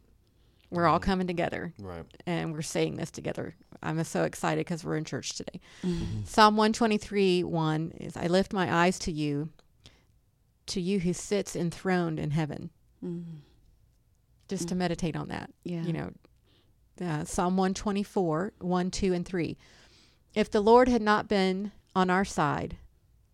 We're 0.72 0.86
all 0.88 1.00
Mhm. 1.00 1.04
coming 1.04 1.28
together 1.28 1.74
Right. 1.80 2.06
and 2.26 2.54
we're 2.54 2.62
saying 2.62 2.96
this 2.98 3.10
together. 3.12 3.56
I'm 3.82 4.04
so 4.04 4.24
excited 4.24 4.66
because 4.66 4.84
we're 4.84 4.98
in 4.98 5.06
church 5.06 5.34
today. 5.34 5.60
Mhm. 5.84 6.28
Psalm 6.28 6.58
123 6.58 7.44
1 7.44 7.92
is 8.00 8.16
I 8.16 8.28
lift 8.28 8.54
my 8.54 8.72
eyes 8.72 9.00
to 9.00 9.12
you, 9.12 9.50
to 10.68 10.80
you 10.82 11.00
who 11.00 11.14
sits 11.14 11.56
enthroned 11.56 12.20
in 12.20 12.32
heaven. 12.32 12.70
Mhm. 13.04 13.40
Just 14.48 14.68
to 14.70 14.76
Mm. 14.76 14.80
meditate 14.80 15.16
on 15.16 15.28
that. 15.30 15.52
Yeah. 15.64 15.84
you 15.84 15.94
know, 15.94 16.12
uh, 17.02 17.24
Psalm 17.24 17.56
124, 17.58 18.54
1, 18.60 18.92
2, 18.92 19.14
and 19.14 19.26
3. 19.26 19.58
If 20.36 20.52
the 20.52 20.62
Lord 20.62 20.88
had 20.88 21.02
not 21.02 21.28
been 21.28 21.72
on 21.96 22.10
our 22.10 22.26
side, 22.26 22.78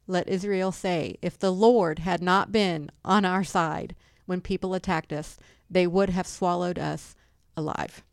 let 0.07 0.29
Israel 0.29 0.71
say, 0.71 1.17
if 1.21 1.37
the 1.37 1.51
Lord 1.51 1.99
had 1.99 2.21
not 2.21 2.51
been 2.51 2.91
on 3.03 3.25
our 3.25 3.43
side 3.43 3.95
when 4.25 4.39
people 4.39 4.73
attacked 4.73 5.11
us, 5.11 5.37
they 5.69 5.87
would 5.87 6.09
have 6.11 6.27
swallowed 6.27 6.77
us 6.79 7.15
alive. 7.57 8.03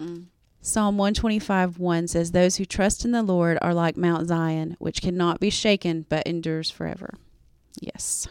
Mm. 0.00 0.26
Psalm 0.60 0.96
125 0.96 1.78
1 1.78 2.08
says, 2.08 2.30
Those 2.30 2.56
who 2.56 2.64
trust 2.64 3.04
in 3.04 3.10
the 3.10 3.22
Lord 3.22 3.58
are 3.60 3.74
like 3.74 3.96
Mount 3.96 4.28
Zion, 4.28 4.76
which 4.78 5.02
cannot 5.02 5.40
be 5.40 5.50
shaken 5.50 6.06
but 6.08 6.26
endures 6.26 6.70
forever. 6.70 7.14
Yes. 7.80 8.28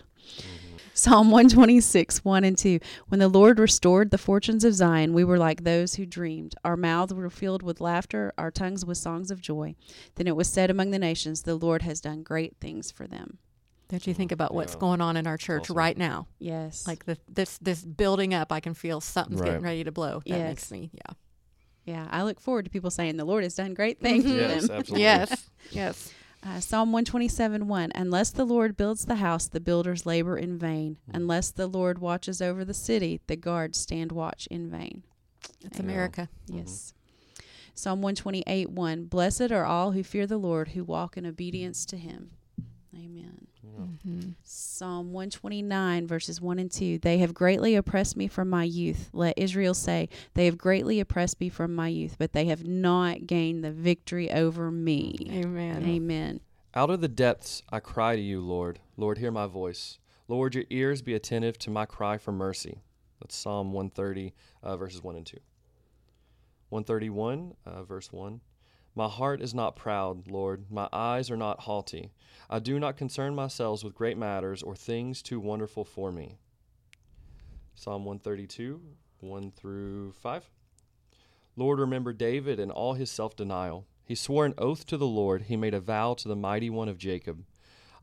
Psalm 0.94 1.32
126 1.32 2.24
1 2.24 2.44
and 2.44 2.58
2. 2.58 2.80
When 3.08 3.20
the 3.20 3.28
Lord 3.28 3.60
restored 3.60 4.12
the 4.12 4.18
fortunes 4.18 4.64
of 4.64 4.74
Zion, 4.74 5.14
we 5.14 5.24
were 5.24 5.38
like 5.38 5.64
those 5.64 5.96
who 5.96 6.06
dreamed. 6.06 6.56
Our 6.64 6.78
mouths 6.78 7.14
were 7.14 7.30
filled 7.30 7.64
with 7.64 7.82
laughter, 7.82 8.34
our 8.38 8.52
tongues 8.52 8.86
with 8.86 8.98
songs 8.98 9.32
of 9.32 9.42
joy. 9.42 9.76
Then 10.16 10.28
it 10.28 10.36
was 10.36 10.48
said 10.48 10.70
among 10.70 10.92
the 10.92 11.00
nations, 11.00 11.42
The 11.42 11.56
Lord 11.56 11.82
has 11.82 12.02
done 12.02 12.24
great 12.24 12.56
things 12.62 12.92
for 12.92 13.08
them. 13.08 13.40
Don't 13.92 14.08
you 14.08 14.14
think 14.14 14.32
about 14.32 14.54
what's 14.54 14.74
Yeah. 14.74 14.80
going 14.80 15.02
on 15.02 15.18
in 15.18 15.28
our 15.28 15.38
church 15.38 15.63
Awesome. 15.65 15.77
right 15.77 15.98
now? 15.98 16.25
Yes. 16.39 16.88
Like 16.88 17.06
the, 17.06 17.18
this 17.27 17.58
this 17.60 17.84
building 17.84 18.34
up, 18.34 18.51
I 18.51 18.60
can 18.62 18.74
feel 18.74 19.01
something's 19.01 19.42
Right. 19.42 19.48
getting 19.48 19.62
ready 19.63 19.84
to 19.84 19.92
blow. 19.92 20.20
That 20.25 20.30
Yes. 20.30 20.48
makes 20.48 20.72
me, 20.72 20.92
yeah. 20.94 21.13
yeah, 21.86 22.08
I 22.10 22.24
look 22.24 22.39
forward 22.39 22.63
to 22.65 22.72
people 22.72 22.89
saying, 22.89 23.18
The 23.18 23.25
Lord 23.25 23.44
has 23.44 23.54
done 23.56 23.74
great 23.74 24.00
things 24.00 24.25
Yes, 24.25 24.70
absolutely. 24.70 25.01
Yes, 25.01 25.50
yes. 25.72 26.13
Uh, 26.44 26.60
Psalm 26.60 26.92
127 26.92 27.68
1 27.68 27.92
Unless 27.94 28.32
the 28.32 28.46
Lord 28.46 28.75
builds 28.77 29.06
the 29.06 29.15
house, 29.15 29.48
the 29.48 29.60
builders 29.60 30.06
labor 30.08 30.38
in 30.38 30.58
vain. 30.58 30.98
Mm. 31.12 31.15
Unless 31.18 31.51
the 31.51 31.68
Lord 31.68 32.00
watches 32.00 32.42
over 32.42 32.63
the 32.65 32.74
city, 32.74 33.20
the 33.27 33.36
guards 33.36 33.77
stand 33.77 34.12
watch 34.12 34.48
in 34.50 34.70
vain. 34.72 35.04
It's 35.63 35.77
Yeah. 35.77 35.84
America. 35.84 36.30
Mhm. 36.50 36.58
Yes. 36.60 36.94
Psalm 37.75 38.01
128 38.01 38.70
1 38.72 39.06
Blessed 39.06 39.51
are 39.51 39.65
all 39.65 39.92
who 39.92 40.01
fear 40.04 40.25
the 40.25 40.38
Lord, 40.38 40.70
who 40.70 40.84
walk 40.84 41.15
in 41.18 41.25
obedience 41.25 41.86
to 41.88 41.98
him. 41.98 42.32
Amen. 42.96 43.48
Yeah. 44.04 44.22
Psalm 44.44 45.14
129, 45.14 46.08
verses 46.08 46.42
1 46.42 46.60
and 46.60 46.72
2. 46.72 47.00
They 47.00 47.20
have 47.20 47.34
greatly 47.34 47.76
oppressed 47.76 48.18
me 48.18 48.28
from 48.28 48.50
my 48.50 48.64
youth. 48.64 49.10
Let 49.14 49.38
Israel 49.38 49.74
say, 49.74 50.10
They 50.34 50.46
have 50.46 50.58
greatly 50.58 51.00
oppressed 51.00 51.40
me 51.40 51.50
from 51.50 51.76
my 51.76 51.88
youth, 51.88 52.16
but 52.18 52.34
they 52.34 52.46
have 52.46 52.66
not 52.66 53.28
gained 53.28 53.64
the 53.64 53.72
victory 53.72 54.32
over 54.32 54.72
me. 54.72 55.16
Amen. 55.32 55.84
Amen. 55.86 56.40
Out 56.74 56.90
of 56.90 57.02
the 57.02 57.08
depths 57.08 57.62
I 57.70 57.80
cry 57.80 58.16
to 58.16 58.22
you, 58.22 58.42
Lord. 58.42 58.80
Lord, 58.98 59.18
hear 59.18 59.32
my 59.32 59.48
voice. 59.48 60.00
Lord, 60.28 60.56
your 60.56 60.64
ears 60.70 61.02
be 61.02 61.14
attentive 61.14 61.58
to 61.60 61.70
my 61.70 61.86
cry 61.86 62.18
for 62.18 62.32
mercy. 62.32 62.80
That's 63.20 63.36
Psalm 63.36 63.74
130, 63.74 64.34
uh, 64.64 64.78
verses 64.78 65.04
1 65.04 65.16
and 65.16 65.26
2. 65.26 65.38
131, 66.70 67.54
uh, 67.66 67.84
verse 67.84 68.12
1. 68.12 68.40
My 68.93 69.07
heart 69.07 69.41
is 69.41 69.53
not 69.53 69.77
proud, 69.77 70.29
Lord. 70.29 70.65
My 70.69 70.89
eyes 70.91 71.31
are 71.31 71.38
not 71.38 71.62
haughty. 71.62 72.12
I 72.50 72.60
do 72.60 72.77
not 72.77 72.98
concern 72.98 73.33
myself 73.33 73.83
with 73.83 73.95
great 73.95 74.17
matters 74.17 74.62
or 74.62 74.75
things 74.75 75.21
too 75.21 75.39
wonderful 75.39 75.86
for 75.86 76.12
me. 76.12 76.38
Psalm 77.74 78.03
132, 78.03 78.81
1 79.21 79.51
through 79.51 80.12
5. 80.12 80.50
Lord, 81.55 81.79
remember 81.79 82.12
David 82.12 82.60
and 82.60 82.69
all 82.69 82.93
his 82.93 83.10
self 83.10 83.36
denial. 83.36 83.86
He 84.03 84.15
swore 84.15 84.45
an 84.45 84.55
oath 84.57 84.86
to 84.88 84.98
the 84.98 85.07
Lord, 85.07 85.43
he 85.43 85.55
made 85.55 85.74
a 85.74 85.79
vow 85.79 86.13
to 86.15 86.27
the 86.27 86.36
mighty 86.36 86.69
one 86.69 86.89
of 86.89 86.98
Jacob. 86.98 87.45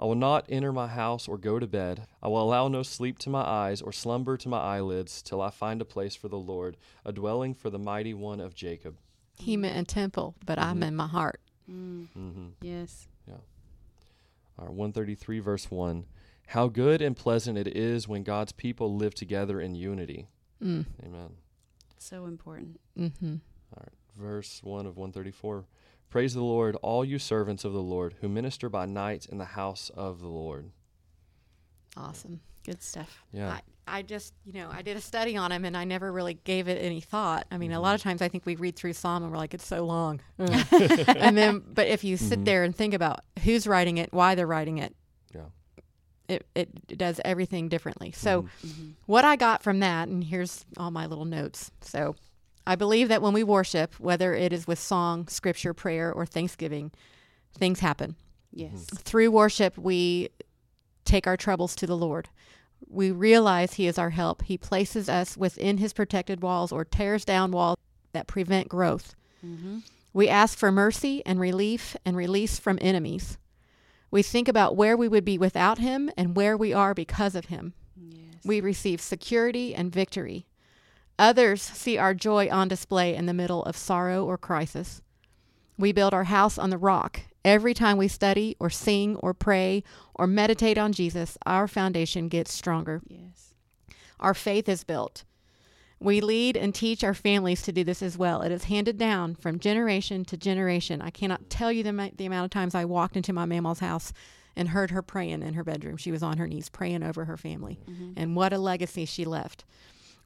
I 0.01 0.07
will 0.07 0.15
not 0.15 0.47
enter 0.49 0.73
my 0.73 0.87
house 0.87 1.29
or 1.29 1.37
go 1.37 1.59
to 1.59 1.67
bed. 1.67 2.07
I 2.23 2.29
will 2.29 2.41
allow 2.41 2.69
no 2.69 2.83
sleep 2.83 3.19
to 3.21 3.31
my 3.31 3.43
eyes 3.43 3.83
or 3.83 3.93
slumber 3.93 4.39
to 4.39 4.49
my 4.49 4.59
eyelids 4.59 5.21
till 5.21 5.43
I 5.43 5.51
find 5.51 5.83
a 5.83 5.85
place 5.85 6.15
for 6.15 6.29
the 6.29 6.39
Lord, 6.39 6.79
a 7.05 7.13
dwelling 7.13 7.53
for 7.53 7.69
the 7.69 7.79
mighty 7.79 8.15
one 8.15 8.41
of 8.41 8.55
Jacob. 8.55 8.97
He 9.39 9.57
meant 9.57 9.79
a 9.79 9.85
temple, 9.85 10.35
but 10.45 10.59
I'm 10.59 10.81
Mhm. 10.81 10.89
in 10.89 10.97
my 10.97 11.07
heart. 11.07 11.41
Mm, 11.71 12.09
hmm 12.13 12.49
yes. 12.61 13.09
All 14.61 14.65
right, 14.67 14.75
133, 14.75 15.39
verse 15.39 15.71
1. 15.71 16.05
How 16.49 16.67
good 16.67 17.01
and 17.01 17.17
pleasant 17.17 17.57
it 17.57 17.69
is 17.77 18.09
when 18.09 18.25
God's 18.25 18.51
people 18.51 18.97
live 18.97 19.15
together 19.15 19.61
in 19.61 19.77
unity. 19.77 20.27
Mm. 20.61 20.87
Amen. 21.05 21.37
So 21.99 22.25
important. 22.27 22.81
Mm-hmm. 22.99 23.37
All 23.77 23.83
right, 23.85 23.93
verse 24.17 24.61
1 24.65 24.85
of 24.87 24.97
134. 24.97 25.65
Praise 26.11 26.35
the 26.35 26.43
Lord, 26.43 26.75
all 26.83 27.05
you 27.05 27.21
servants 27.21 27.65
of 27.65 27.73
the 27.73 27.83
Lord 27.83 28.17
who 28.21 28.29
minister 28.29 28.69
by 28.69 28.85
night 28.87 29.27
in 29.27 29.39
the 29.39 29.45
house 29.45 29.91
of 29.91 30.19
the 30.21 30.27
Lord. 30.27 30.73
Awesome. 31.97 32.41
Good 32.65 32.83
stuff. 32.83 33.23
Yeah. 33.33 33.51
I, 33.53 33.61
I 33.91 34.03
just, 34.03 34.35
you 34.45 34.53
know, 34.53 34.69
I 34.71 34.83
did 34.83 34.97
a 34.97 35.01
study 35.01 35.37
on 35.37 35.51
him 35.53 35.65
and 35.65 35.77
I 35.77 35.85
never 35.85 36.13
really 36.13 36.35
gave 36.35 36.69
it 36.69 36.77
any 36.83 37.01
thought. 37.01 37.47
I 37.51 37.59
mean, 37.59 37.73
a 37.73 37.81
lot 37.81 37.95
of 37.95 38.03
times 38.03 38.23
I 38.23 38.29
think 38.29 38.47
we 38.47 38.57
read 38.57 38.77
through 38.77 38.93
Psalm 38.93 39.23
and 39.23 39.33
we're 39.33 39.39
like, 39.39 39.55
it's 39.55 39.67
so 39.67 39.85
long. 39.85 40.21
and 40.39 41.37
then, 41.37 41.63
but 41.73 41.87
if 41.89 42.05
you 42.05 42.17
sit 42.17 42.41
Mhm. 42.41 42.45
there 42.45 42.65
and 42.65 42.75
think 42.77 42.95
about 42.95 43.21
who's 43.45 43.67
writing 43.67 43.99
it, 43.99 44.13
why 44.13 44.35
they're 44.35 44.47
writing 44.47 44.79
it, 44.79 44.95
Yeah. 45.35 45.47
it, 46.29 46.47
it 46.55 46.99
does 46.99 47.21
everything 47.25 47.69
differently. 47.69 48.13
So, 48.13 48.43
Mhm. 48.43 48.49
Mm-hmm. 48.67 48.89
what 49.07 49.25
I 49.25 49.37
got 49.37 49.63
from 49.63 49.81
that, 49.81 50.09
and 50.09 50.23
here's 50.25 50.65
all 50.77 50.91
my 50.91 51.07
little 51.07 51.25
notes. 51.25 51.71
So, 51.81 52.15
I 52.67 52.75
believe 52.77 53.09
that 53.09 53.23
when 53.23 53.33
we 53.33 53.43
worship, 53.45 53.99
whether 53.99 54.35
it 54.35 54.53
is 54.53 54.67
with 54.67 54.79
song, 54.79 55.27
scripture, 55.29 55.73
prayer, 55.73 56.13
or 56.13 56.27
thanksgiving, 56.27 56.93
things 57.57 57.81
happen. 57.81 58.15
Yes. 58.53 58.85
Through 58.95 59.31
worship, 59.31 59.79
we 59.79 60.29
take 61.07 61.27
our 61.27 61.37
troubles 61.39 61.75
to 61.77 61.87
the 61.87 61.97
Lord. 61.97 62.29
We 62.87 63.11
realize 63.11 63.75
He 63.75 63.87
is 63.87 63.99
our 63.99 64.11
help. 64.11 64.43
He 64.43 64.59
places 64.59 65.09
us 65.09 65.37
within 65.37 65.79
His 65.79 65.93
protected 65.93 66.43
walls 66.43 66.73
or 66.73 66.85
tears 66.85 67.25
down 67.25 67.51
walls 67.51 67.79
that 68.13 68.27
prevent 68.27 68.69
growth. 68.69 69.15
Mm-hmm. 69.45 69.79
We 70.13 70.29
ask 70.29 70.59
for 70.59 70.73
mercy 70.73 71.23
and 71.27 71.39
relief 71.39 71.97
and 72.05 72.17
release 72.17 72.59
from 72.59 72.79
enemies. 72.81 73.39
We 74.11 74.23
think 74.23 74.49
about 74.49 74.77
where 74.77 74.97
we 74.97 75.09
would 75.09 75.25
be 75.25 75.39
without 75.39 75.79
Him 75.79 76.11
and 76.17 76.35
where 76.37 76.57
we 76.57 76.73
are 76.73 76.95
because 76.95 77.35
of 77.35 77.47
Him. 77.47 77.75
Yes. 77.97 78.45
We 78.45 78.61
receive 78.61 79.01
security 79.01 79.75
and 79.75 79.93
victory. 79.93 80.47
Others 81.19 81.61
see 81.61 81.99
our 81.99 82.15
joy 82.15 82.49
on 82.51 82.69
display 82.69 83.15
in 83.15 83.27
the 83.27 83.35
middle 83.35 83.63
of 83.65 83.77
sorrow 83.77 84.25
or 84.25 84.39
crisis. 84.39 85.03
We 85.77 85.93
build 85.93 86.15
our 86.15 86.25
house 86.25 86.59
on 86.59 86.71
the 86.71 86.79
rock. 86.79 87.21
Every 87.45 87.73
time 87.75 87.97
we 87.97 88.09
study 88.09 88.57
or 88.59 88.69
sing 88.71 89.17
or 89.17 89.33
pray 89.33 89.83
or 90.15 90.27
meditate 90.27 90.77
on 90.79 90.93
Jesus, 90.93 91.39
our 91.47 91.69
foundation 91.69 92.29
gets 92.29 92.53
stronger. 92.53 93.01
Yes. 93.09 93.55
Our 94.21 94.35
faith 94.35 94.69
is 94.69 94.85
built. 94.85 95.25
We 96.01 96.21
lead 96.21 96.57
and 96.57 96.75
teach 96.75 97.03
our 97.03 97.15
families 97.15 97.63
to 97.63 97.73
do 97.73 97.83
this 97.85 98.03
as 98.03 98.17
well. 98.19 98.43
It 98.43 98.53
is 98.53 98.65
handed 98.65 98.99
down 98.99 99.35
from 99.35 99.59
generation 99.59 100.25
to 100.27 100.37
generation. 100.37 101.01
I 101.03 101.11
cannot 101.11 101.51
tell 101.51 101.73
you 101.73 101.83
the, 101.83 102.13
the 102.17 102.27
amount 102.27 102.45
of 102.45 102.51
times 102.51 102.75
I 102.75 102.85
walked 102.85 103.17
into 103.17 103.33
my 103.33 103.47
mama's 103.47 103.81
house 103.81 104.13
and 104.55 104.69
heard 104.69 104.91
her 104.91 105.03
praying 105.03 105.43
in 105.43 105.55
her 105.55 105.65
bedroom. 105.65 105.97
She 105.97 106.13
was 106.13 106.23
on 106.23 106.39
her 106.39 106.47
knees 106.47 106.69
praying 106.69 107.03
over 107.03 107.25
her 107.25 107.37
family 107.37 107.79
Mm-hmm. 107.89 108.13
and 108.17 108.37
what 108.37 108.53
a 108.53 108.59
legacy 108.59 109.05
she 109.07 109.25
left. 109.25 109.65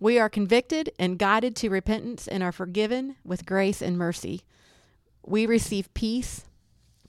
We 0.01 0.19
are 0.19 0.29
convicted 0.29 0.91
and 0.99 1.19
guided 1.19 1.55
to 1.57 1.69
repentance 1.69 2.27
and 2.29 2.43
are 2.43 2.53
forgiven 2.53 3.17
with 3.25 3.47
grace 3.47 3.81
and 3.81 3.97
mercy. 3.97 4.43
We 5.25 5.47
receive 5.47 5.93
peace 5.95 6.45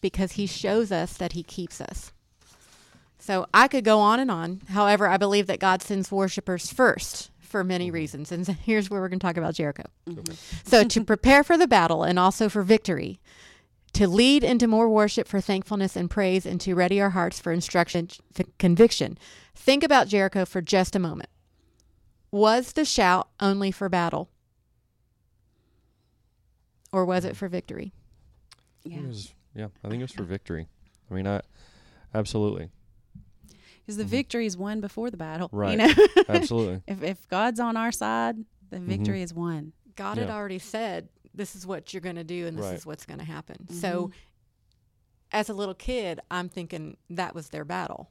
because 0.04 0.34
he 0.34 0.46
shows 0.46 0.92
us 0.92 1.14
that 1.14 1.32
he 1.32 1.42
keeps 1.42 1.82
us. 1.82 2.12
So 3.18 3.48
I 3.54 3.70
could 3.70 3.86
go 3.86 4.00
on 4.00 4.20
and 4.20 4.30
on. 4.30 4.62
However, 4.68 5.08
I 5.08 5.16
believe 5.16 5.48
that 5.48 5.62
God 5.62 5.82
sends 5.82 6.12
worshipers 6.12 6.72
first 6.72 7.32
for 7.40 7.64
many 7.64 7.90
reasons. 7.90 8.30
And 8.30 8.46
so 8.46 8.52
here's 8.64 8.90
where 8.90 9.00
we're 9.00 9.08
going 9.08 9.20
to 9.20 9.26
talk 9.26 9.38
about 9.38 9.56
Jericho. 9.56 9.84
Mm-hmm. 10.08 10.34
So 10.66 10.84
to 10.84 11.04
prepare 11.06 11.42
for 11.42 11.58
the 11.58 11.70
battle 11.70 12.04
and 12.04 12.20
also 12.20 12.50
for 12.50 12.64
victory, 12.64 13.22
to 13.94 14.08
lead 14.08 14.44
into 14.44 14.68
more 14.68 14.90
worship 14.90 15.26
for 15.26 15.40
thankfulness 15.40 15.96
and 15.96 16.10
praise, 16.10 16.46
and 16.46 16.60
to 16.62 16.74
ready 16.74 17.00
our 17.00 17.12
hearts 17.12 17.40
for 17.40 17.54
instruction, 17.54 18.10
f- 18.38 18.46
conviction. 18.60 19.18
Think 19.56 19.84
about 19.84 20.10
Jericho 20.10 20.44
for 20.44 20.62
just 20.62 20.96
a 20.96 21.00
moment. 21.00 21.30
Was 22.30 22.74
the 22.74 22.84
shout 22.84 23.30
only 23.40 23.72
for 23.72 23.88
battle? 23.88 24.30
Or 26.92 27.06
was 27.06 27.24
it 27.24 27.38
for 27.38 27.48
victory? 27.48 27.94
Yeah. 28.84 28.98
it 28.98 29.08
was, 29.08 29.34
yeah, 29.56 29.68
I 29.84 29.90
think 29.90 30.00
it 30.00 30.04
was 30.04 30.12
for 30.12 30.24
victory. 30.24 30.68
I 31.10 31.14
mean, 31.14 31.28
I 31.28 31.42
absolutely, 32.14 32.70
Because 33.82 33.98
the 33.98 34.04
Mhm. 34.06 34.08
victory 34.08 34.46
is 34.46 34.56
won 34.58 34.80
before 34.82 35.10
the 35.12 35.18
battle. 35.18 35.50
Right. 35.52 35.72
You 35.72 35.78
know, 35.88 35.94
absolutely. 36.30 36.82
if 36.88 37.04
if 37.04 37.28
God's 37.28 37.60
on 37.60 37.76
our 37.78 37.92
side, 37.92 38.38
the 38.70 38.78
Mm-hmm. 38.78 38.88
victory 38.88 39.22
is 39.22 39.34
won. 39.34 39.74
God 39.96 40.18
had 40.18 40.30
already 40.30 40.58
said, 40.60 41.10
this 41.36 41.56
is 41.56 41.68
what 41.68 41.94
you're 41.94 42.02
going 42.02 42.16
to 42.16 42.24
do 42.24 42.48
and 42.48 42.58
this 42.58 42.66
Right. 42.66 42.76
is 42.76 42.86
what's 42.86 43.06
going 43.06 43.20
to 43.20 43.26
happen. 43.26 43.68
So, 43.70 44.10
as 45.32 45.50
a 45.50 45.54
little 45.54 45.74
kid, 45.76 46.20
I'm 46.32 46.50
thinking 46.50 46.98
that 47.10 47.34
was 47.36 47.50
their 47.50 47.66
battle. 47.66 48.10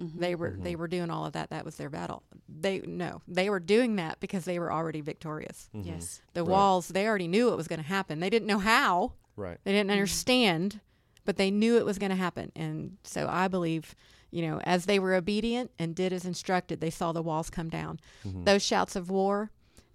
Mhm. 0.00 0.18
They 0.18 0.34
were 0.34 0.56
they 0.58 0.76
were 0.76 0.88
doing 0.88 1.10
all 1.10 1.26
of 1.26 1.32
that. 1.34 1.50
That 1.50 1.64
was 1.64 1.76
their 1.76 1.90
battle. 1.90 2.22
They 2.48 2.80
no, 2.80 3.20
they 3.28 3.50
were 3.50 3.60
doing 3.60 3.96
that 3.96 4.18
because 4.20 4.44
they 4.46 4.58
were 4.58 4.72
already 4.72 5.00
victorious. 5.02 5.68
Yes. 5.74 6.22
The 6.32 6.42
Right. 6.42 6.50
walls, 6.50 6.88
they 6.88 7.06
already 7.06 7.28
knew 7.28 7.52
it 7.52 7.56
was 7.56 7.68
going 7.68 7.80
to 7.80 7.86
happen. 7.86 8.20
They 8.20 8.30
didn't 8.30 8.46
know 8.48 8.58
how. 8.60 9.14
Right. 9.36 9.58
They 9.64 9.72
didn't 9.72 9.90
understand, 9.90 10.80
but 11.24 11.36
they 11.36 11.50
knew 11.50 11.76
it 11.76 11.84
was 11.84 11.98
going 11.98 12.10
to 12.10 12.16
happen. 12.16 12.52
And 12.56 12.96
so 13.04 13.26
I 13.28 13.48
believe, 13.48 13.94
you 14.30 14.42
know, 14.42 14.60
as 14.64 14.86
they 14.86 14.98
were 14.98 15.14
obedient 15.14 15.70
and 15.78 15.94
did 15.94 16.12
as 16.12 16.24
instructed, 16.24 16.80
they 16.80 16.90
saw 16.90 17.12
the 17.12 17.22
walls 17.22 17.50
come 17.50 17.68
down. 17.68 18.00
Mhm. 18.24 18.44
Those 18.44 18.62
shouts 18.64 18.96
of 18.96 19.10
war 19.10 19.50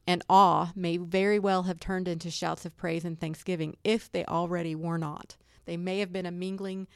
and 0.07 0.23
awe 0.29 0.71
may 0.75 0.97
very 0.97 1.39
well 1.39 1.63
have 1.63 1.79
turned 1.79 2.07
into 2.07 2.29
shouts 2.31 2.65
of 2.65 2.75
praise 2.77 3.03
and 3.05 3.19
thanksgiving 3.19 3.75
if 3.83 4.11
they 4.11 4.23
already 4.25 4.75
were 4.75 4.97
not. 4.97 5.35
They 5.65 5.77
may 5.77 5.99
have 5.99 6.11
been 6.13 6.25
a 6.27 6.31
mingling 6.31 6.87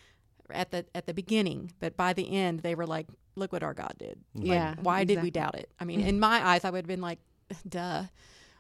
at 0.52 0.72
the 0.72 0.86
at 0.96 1.06
the 1.06 1.14
beginning, 1.14 1.74
but 1.80 1.96
by 1.98 2.14
the 2.14 2.32
end 2.32 2.60
they 2.62 2.74
were 2.76 2.88
like, 2.88 3.08
"Look 3.36 3.52
what 3.52 3.64
our 3.64 3.74
God 3.74 3.94
did." 3.98 4.20
Like, 4.36 4.46
Yeah, 4.48 4.76
why 4.82 5.04
did 5.04 5.22
we 5.24 5.32
doubt 5.32 5.56
it? 5.56 5.70
I 5.80 5.86
mean, 5.86 6.02
in 6.10 6.20
my 6.20 6.44
eyes, 6.46 6.64
I 6.66 6.70
would 6.72 6.78
have 6.80 6.88
been 6.88 7.02
like, 7.02 7.20
"Duh, 7.68 8.04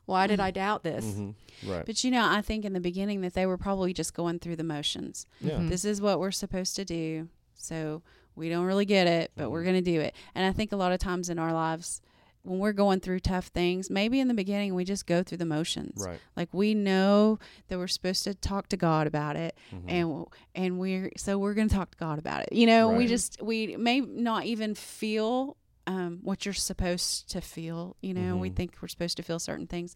why 0.09 0.27
did 0.27 0.39
I 0.39 0.51
doubt 0.51 0.83
this?" 0.83 1.05
Mhm. 1.05 1.35
Right. 1.65 1.85
But 1.85 2.03
you 2.03 2.11
know, 2.11 2.25
I 2.25 2.41
think 2.41 2.65
in 2.65 2.73
the 2.73 2.79
beginning 2.79 3.21
that 3.21 3.33
they 3.33 3.45
were 3.45 3.57
probably 3.57 3.93
just 3.93 4.13
going 4.13 4.39
through 4.39 4.55
the 4.57 4.63
motions. 4.63 5.25
Yeah. 5.41 5.57
Mhm. 5.59 5.69
This 5.69 5.85
is 5.85 6.01
what 6.01 6.19
we're 6.19 6.31
supposed 6.31 6.75
to 6.77 6.83
do. 6.85 7.29
So 7.55 8.01
we 8.35 8.49
don't 8.49 8.65
really 8.65 8.85
get 8.85 9.07
it, 9.07 9.31
but 9.35 9.49
we're 9.51 9.63
going 9.63 9.75
to 9.83 9.91
do 9.93 9.99
it. 9.99 10.15
And 10.35 10.45
I 10.45 10.51
think 10.53 10.71
a 10.71 10.77
lot 10.77 10.91
of 10.93 10.99
times 10.99 11.29
in 11.29 11.37
our 11.37 11.51
lives, 11.53 12.01
when 12.43 12.57
we're 12.59 12.71
going 12.71 13.01
through 13.01 13.19
tough 13.19 13.47
things, 13.47 13.89
maybe 13.89 14.21
in 14.21 14.29
the 14.29 14.33
beginning 14.33 14.73
we 14.73 14.85
just 14.85 15.05
go 15.05 15.21
through 15.21 15.39
the 15.39 15.45
motions. 15.45 16.01
Right. 16.07 16.19
Like 16.37 16.47
we 16.53 16.73
know 16.73 17.37
that 17.67 17.77
we're 17.77 17.87
supposed 17.87 18.23
to 18.23 18.33
talk 18.33 18.69
to 18.69 18.77
God 18.77 19.07
about 19.07 19.35
it, 19.35 19.57
Mhm. 19.73 19.83
and 19.89 20.25
and 20.55 20.79
we're 20.79 21.11
so 21.17 21.37
we're 21.37 21.53
going 21.53 21.67
to 21.67 21.75
talk 21.75 21.91
to 21.91 21.97
God 21.97 22.17
about 22.17 22.43
it. 22.43 22.53
You 22.53 22.65
know, 22.65 22.89
we 22.91 23.07
just 23.07 23.41
we 23.41 23.75
may 23.75 23.99
not 23.99 24.45
even 24.45 24.73
feel 24.73 25.57
um, 25.89 26.19
what 26.21 26.45
you're 26.45 26.53
supposed 26.53 27.29
to 27.31 27.41
feel. 27.41 27.95
You 28.01 28.13
know, 28.13 28.37
we 28.37 28.49
Mhm. 28.49 28.55
think 28.55 28.75
we're 28.81 28.87
supposed 28.87 29.17
to 29.17 29.23
feel 29.23 29.39
certain 29.39 29.67
things, 29.67 29.95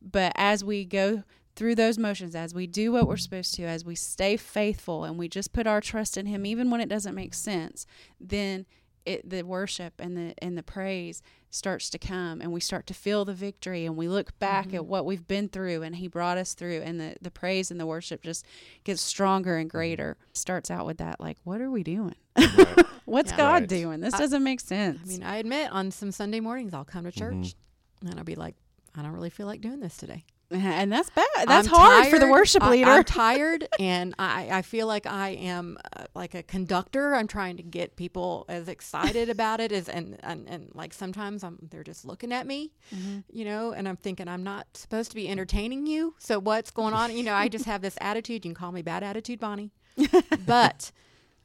but 0.00 0.32
as 0.36 0.62
we 0.64 0.84
go 0.84 1.24
through 1.56 1.74
those 1.74 1.98
motions, 1.98 2.34
as 2.34 2.54
we 2.54 2.66
do 2.66 2.92
what 2.92 3.08
we're 3.08 3.16
supposed 3.16 3.54
to, 3.54 3.64
as 3.64 3.84
we 3.84 3.94
stay 3.94 4.36
faithful, 4.36 5.04
and 5.04 5.18
we 5.18 5.28
just 5.28 5.52
put 5.52 5.66
our 5.66 5.80
trust 5.80 6.16
in 6.16 6.26
Him, 6.26 6.46
even 6.46 6.70
when 6.70 6.80
it 6.80 6.88
doesn't 6.88 7.14
make 7.14 7.34
sense, 7.34 7.86
then 8.20 8.66
it 9.04 9.28
the 9.28 9.42
worship 9.42 9.94
and 10.00 10.16
the 10.16 10.34
and 10.38 10.56
the 10.58 10.62
praise 10.62 11.22
starts 11.50 11.88
to 11.90 11.98
come 11.98 12.40
and 12.40 12.52
we 12.52 12.60
start 12.60 12.86
to 12.88 12.92
feel 12.94 13.24
the 13.24 13.32
victory 13.32 13.86
and 13.86 13.96
we 13.96 14.08
look 14.08 14.36
back 14.40 14.74
at 14.74 14.84
what 14.84 15.06
we've 15.06 15.26
been 15.28 15.48
through 15.48 15.82
and 15.82 15.94
he 15.96 16.08
brought 16.08 16.36
us 16.36 16.54
through 16.54 16.80
and 16.82 17.00
the, 17.00 17.14
the 17.22 17.30
praise 17.30 17.70
and 17.70 17.78
the 17.80 17.86
worship 17.86 18.20
just 18.22 18.44
gets 18.84 19.00
stronger 19.00 19.56
and 19.56 19.70
greater 19.70 20.16
starts 20.32 20.70
out 20.72 20.84
with 20.84 20.98
that 20.98 21.20
like 21.20 21.38
what 21.44 21.60
are 21.60 21.70
we 21.70 21.84
doing 21.84 22.16
Right. 22.36 22.86
what's 23.04 23.30
Yeah. 23.30 23.36
god 23.36 23.52
Right. 23.62 23.68
doing 23.68 24.00
this 24.00 24.14
I- 24.14 24.18
doesn't 24.18 24.42
make 24.42 24.60
sense 24.60 25.00
I 25.04 25.08
mean, 25.08 25.22
I 25.22 25.36
admit 25.36 25.70
on 25.72 25.90
some 25.90 26.10
Sunday 26.12 26.40
mornings 26.40 26.74
I'll 26.74 26.84
come 26.84 27.04
to 27.04 27.12
church 27.12 27.34
Mhm. 27.34 28.10
and 28.10 28.18
I'll 28.18 28.24
be 28.24 28.34
like, 28.34 28.54
I 28.94 29.02
don't 29.02 29.12
really 29.12 29.30
feel 29.30 29.46
like 29.46 29.60
doing 29.60 29.80
this 29.80 29.96
today. 29.96 30.24
and 30.52 30.92
that's 30.92 31.10
bad 31.10 31.26
that's 31.48 31.66
I'm 31.66 31.74
hard 31.74 32.06
for 32.06 32.20
the 32.20 32.28
worship 32.28 32.62
leader 32.64 32.88
I'm 32.88 33.02
tired 33.26 33.66
and 33.80 34.14
I, 34.16 34.48
I 34.52 34.62
feel 34.62 34.86
like 34.86 35.04
I 35.04 35.30
am 35.30 35.76
uh, 35.96 36.04
like 36.14 36.34
a 36.36 36.42
conductor. 36.44 37.14
I'm 37.16 37.26
trying 37.26 37.56
to 37.56 37.64
get 37.64 37.96
people 37.96 38.44
as 38.48 38.68
excited 38.68 39.28
about 39.28 39.58
it 39.58 39.72
as 39.72 39.88
and, 39.88 40.16
and, 40.22 40.48
and 40.48 40.70
like 40.72 40.94
sometimes 40.94 41.42
I'm 41.42 41.58
they're 41.70 41.82
just 41.82 42.04
looking 42.04 42.32
at 42.32 42.46
me, 42.46 42.70
Mhm. 42.94 43.24
you 43.28 43.44
know, 43.44 43.72
and 43.72 43.88
I'm 43.88 43.96
thinking 43.96 44.28
I'm 44.28 44.44
not 44.44 44.68
supposed 44.74 45.10
to 45.10 45.16
be 45.16 45.28
entertaining 45.28 45.84
you. 45.88 46.14
So 46.20 46.38
what's 46.38 46.70
going 46.70 46.94
on? 46.94 47.16
You 47.16 47.24
know, 47.24 47.34
I 47.34 47.48
just 47.48 47.64
have 47.64 47.82
this 47.82 47.96
attitude. 48.00 48.44
You 48.44 48.52
can 48.52 48.54
call 48.54 48.70
me 48.70 48.82
bad 48.82 49.02
attitude, 49.02 49.40
Bonnie. 49.40 49.72
but 50.46 50.92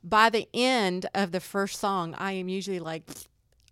by 0.04 0.30
the 0.30 0.48
end 0.54 1.06
of 1.14 1.32
the 1.32 1.40
first 1.40 1.80
song, 1.80 2.16
I 2.18 2.34
am 2.34 2.50
usually 2.50 2.80
like, 2.80 3.04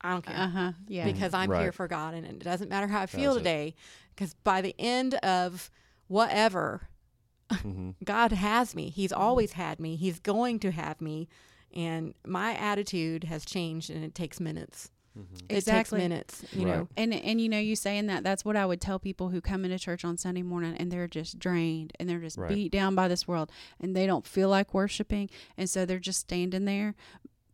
I 0.02 0.12
don't 0.12 0.26
care 0.26 0.36
uh-huh 0.38 0.72
yeah 0.88 1.06
because 1.06 1.34
I'm 1.34 1.50
here 1.62 1.72
for 1.72 1.88
God, 1.88 2.14
and 2.14 2.26
it 2.26 2.40
doesn't 2.40 2.70
matter 2.70 2.88
how 2.88 3.02
I 3.02 3.06
feel 3.06 3.34
That's 3.34 3.40
today. 3.40 3.76
Because 4.16 4.34
by 4.44 4.62
the 4.62 4.76
end 4.80 5.16
of 5.16 5.70
whatever, 6.08 6.88
Mhm. 7.52 7.96
God 8.04 8.32
has 8.32 8.76
me. 8.76 8.90
He's 8.90 9.12
always 9.12 9.54
had 9.54 9.80
me. 9.80 9.96
He's 9.96 10.20
going 10.20 10.60
to 10.60 10.72
have 10.72 11.02
me, 11.02 11.28
and 11.74 12.14
my 12.26 12.54
attitude 12.56 13.24
has 13.26 13.44
changed, 13.46 13.90
and 13.90 14.04
it 14.04 14.14
takes 14.14 14.40
minutes. 14.40 14.92
Mhm. 15.18 15.42
It 15.50 15.56
Exactly. 15.58 16.00
takes 16.00 16.10
minutes, 16.10 16.44
you 16.54 16.66
Right. 16.68 16.78
know. 16.78 16.88
And 16.98 17.14
and 17.14 17.42
you 17.42 17.50
know, 17.50 17.58
you 17.60 17.76
saying 17.76 18.08
that 18.08 18.24
that's 18.24 18.46
what 18.46 18.56
I 18.56 18.66
would 18.66 18.80
tell 18.82 19.00
people 19.00 19.30
who 19.30 19.42
come 19.42 19.66
into 19.66 19.80
church 19.80 20.06
on 20.06 20.18
Sunday 20.18 20.44
morning 20.44 20.76
and 20.78 20.92
they're 20.92 21.08
just 21.08 21.40
drained 21.40 21.94
and 22.00 22.08
they're 22.10 22.20
just 22.20 22.38
Right. 22.38 22.50
beat 22.54 22.72
down 22.72 22.96
by 22.96 23.08
this 23.08 23.28
world 23.28 23.52
and 23.80 23.96
they 23.96 24.06
don't 24.06 24.26
feel 24.28 24.50
like 24.50 24.74
worshiping 24.74 25.30
and 25.58 25.70
so 25.70 25.86
they're 25.86 26.00
just 26.00 26.20
standing 26.20 26.66
there. 26.66 26.96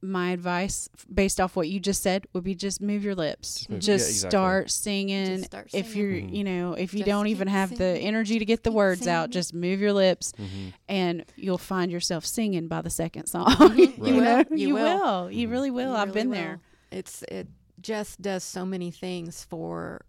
My 0.02 0.32
advice 0.32 0.88
based 1.12 1.42
off 1.42 1.56
what 1.56 1.68
you 1.68 1.80
just 1.80 2.04
said 2.04 2.26
would 2.34 2.44
be 2.44 2.54
just 2.54 2.80
move 2.80 3.04
your 3.04 3.16
lips. 3.16 3.56
Just 3.62 3.70
move- 3.72 3.80
Just 3.80 4.06
yeah, 4.06 4.10
exactly. 4.12 4.30
start 4.30 4.72
singing. 4.72 5.26
Just 5.38 5.46
start 5.46 5.70
if 5.74 5.96
you're, 5.96 6.12
Mhm. 6.12 6.36
you 6.36 6.44
know, 6.44 6.74
if 6.74 6.94
you 6.94 7.00
Just 7.00 7.08
don't 7.08 7.26
even 7.28 7.48
have 7.48 7.76
the 7.76 7.98
energy 7.98 8.38
to 8.38 8.46
get 8.46 8.64
the 8.64 8.70
Keep 8.70 8.76
words 8.76 9.08
out, 9.08 9.32
just 9.32 9.54
move 9.56 9.80
your 9.80 9.94
lips 9.94 10.34
Mhm. 10.38 10.74
and 10.88 11.26
you'll 11.38 11.58
find 11.58 11.92
yourself 11.92 12.24
singing 12.26 12.68
by 12.68 12.82
the 12.82 12.90
second 12.92 13.26
song. 13.26 13.48
You 13.76 13.94
Right. 13.98 13.98
Know, 13.98 14.44
will. 14.52 14.60
you 14.60 14.68
You 14.68 14.74
will. 14.76 15.00
will. 15.24 15.32
You 15.32 15.48
really 15.48 15.72
will. 15.72 15.92
You 15.92 15.96
I've 15.96 16.10
really 16.10 16.20
been 16.22 16.30
will. 16.30 16.36
there. 16.36 16.60
It's 16.96 17.24
it 17.24 17.48
just 17.82 18.22
does 18.22 18.44
so 18.44 18.66
many 18.66 18.90
things 18.90 19.44
for 19.44 20.06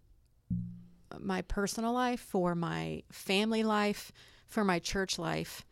my 1.19 1.41
personal 1.43 1.91
life, 1.93 2.21
for 2.21 2.55
my 2.55 3.03
family 3.11 3.63
life, 3.63 4.11
for 4.47 4.63
my 4.63 4.79
church 4.79 5.19
life. 5.19 5.65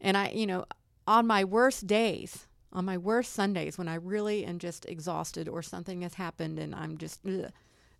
And 0.00 0.16
I, 0.16 0.28
you 0.30 0.46
know, 0.46 0.66
on 1.06 1.26
my 1.26 1.44
worst 1.44 1.86
days, 1.86 2.46
on 2.72 2.84
my 2.84 2.98
worst 2.98 3.32
Sundays 3.32 3.78
when 3.78 3.88
I 3.88 3.94
really 3.94 4.44
am 4.44 4.58
just 4.58 4.84
exhausted 4.86 5.48
or 5.48 5.62
something 5.62 6.02
has 6.02 6.14
happened 6.14 6.58
and 6.58 6.74
I'm 6.74 6.98
just 6.98 7.20
ugh, 7.26 7.50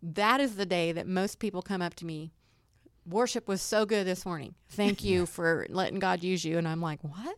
that 0.02 0.40
is 0.40 0.56
the 0.56 0.66
day 0.66 0.92
that 0.92 1.06
most 1.06 1.38
people 1.38 1.62
come 1.62 1.80
up 1.80 1.94
to 1.96 2.04
me. 2.04 2.32
Worship 3.06 3.48
was 3.48 3.62
so 3.62 3.87
good 3.87 4.06
this 4.06 4.26
morning. 4.26 4.54
Thank 4.68 5.02
you 5.02 5.25
for 5.37 5.66
letting 5.70 5.98
God 6.00 6.22
use 6.22 6.44
you. 6.44 6.58
And 6.58 6.68
I'm 6.68 6.82
like, 6.82 7.00
what? 7.02 7.37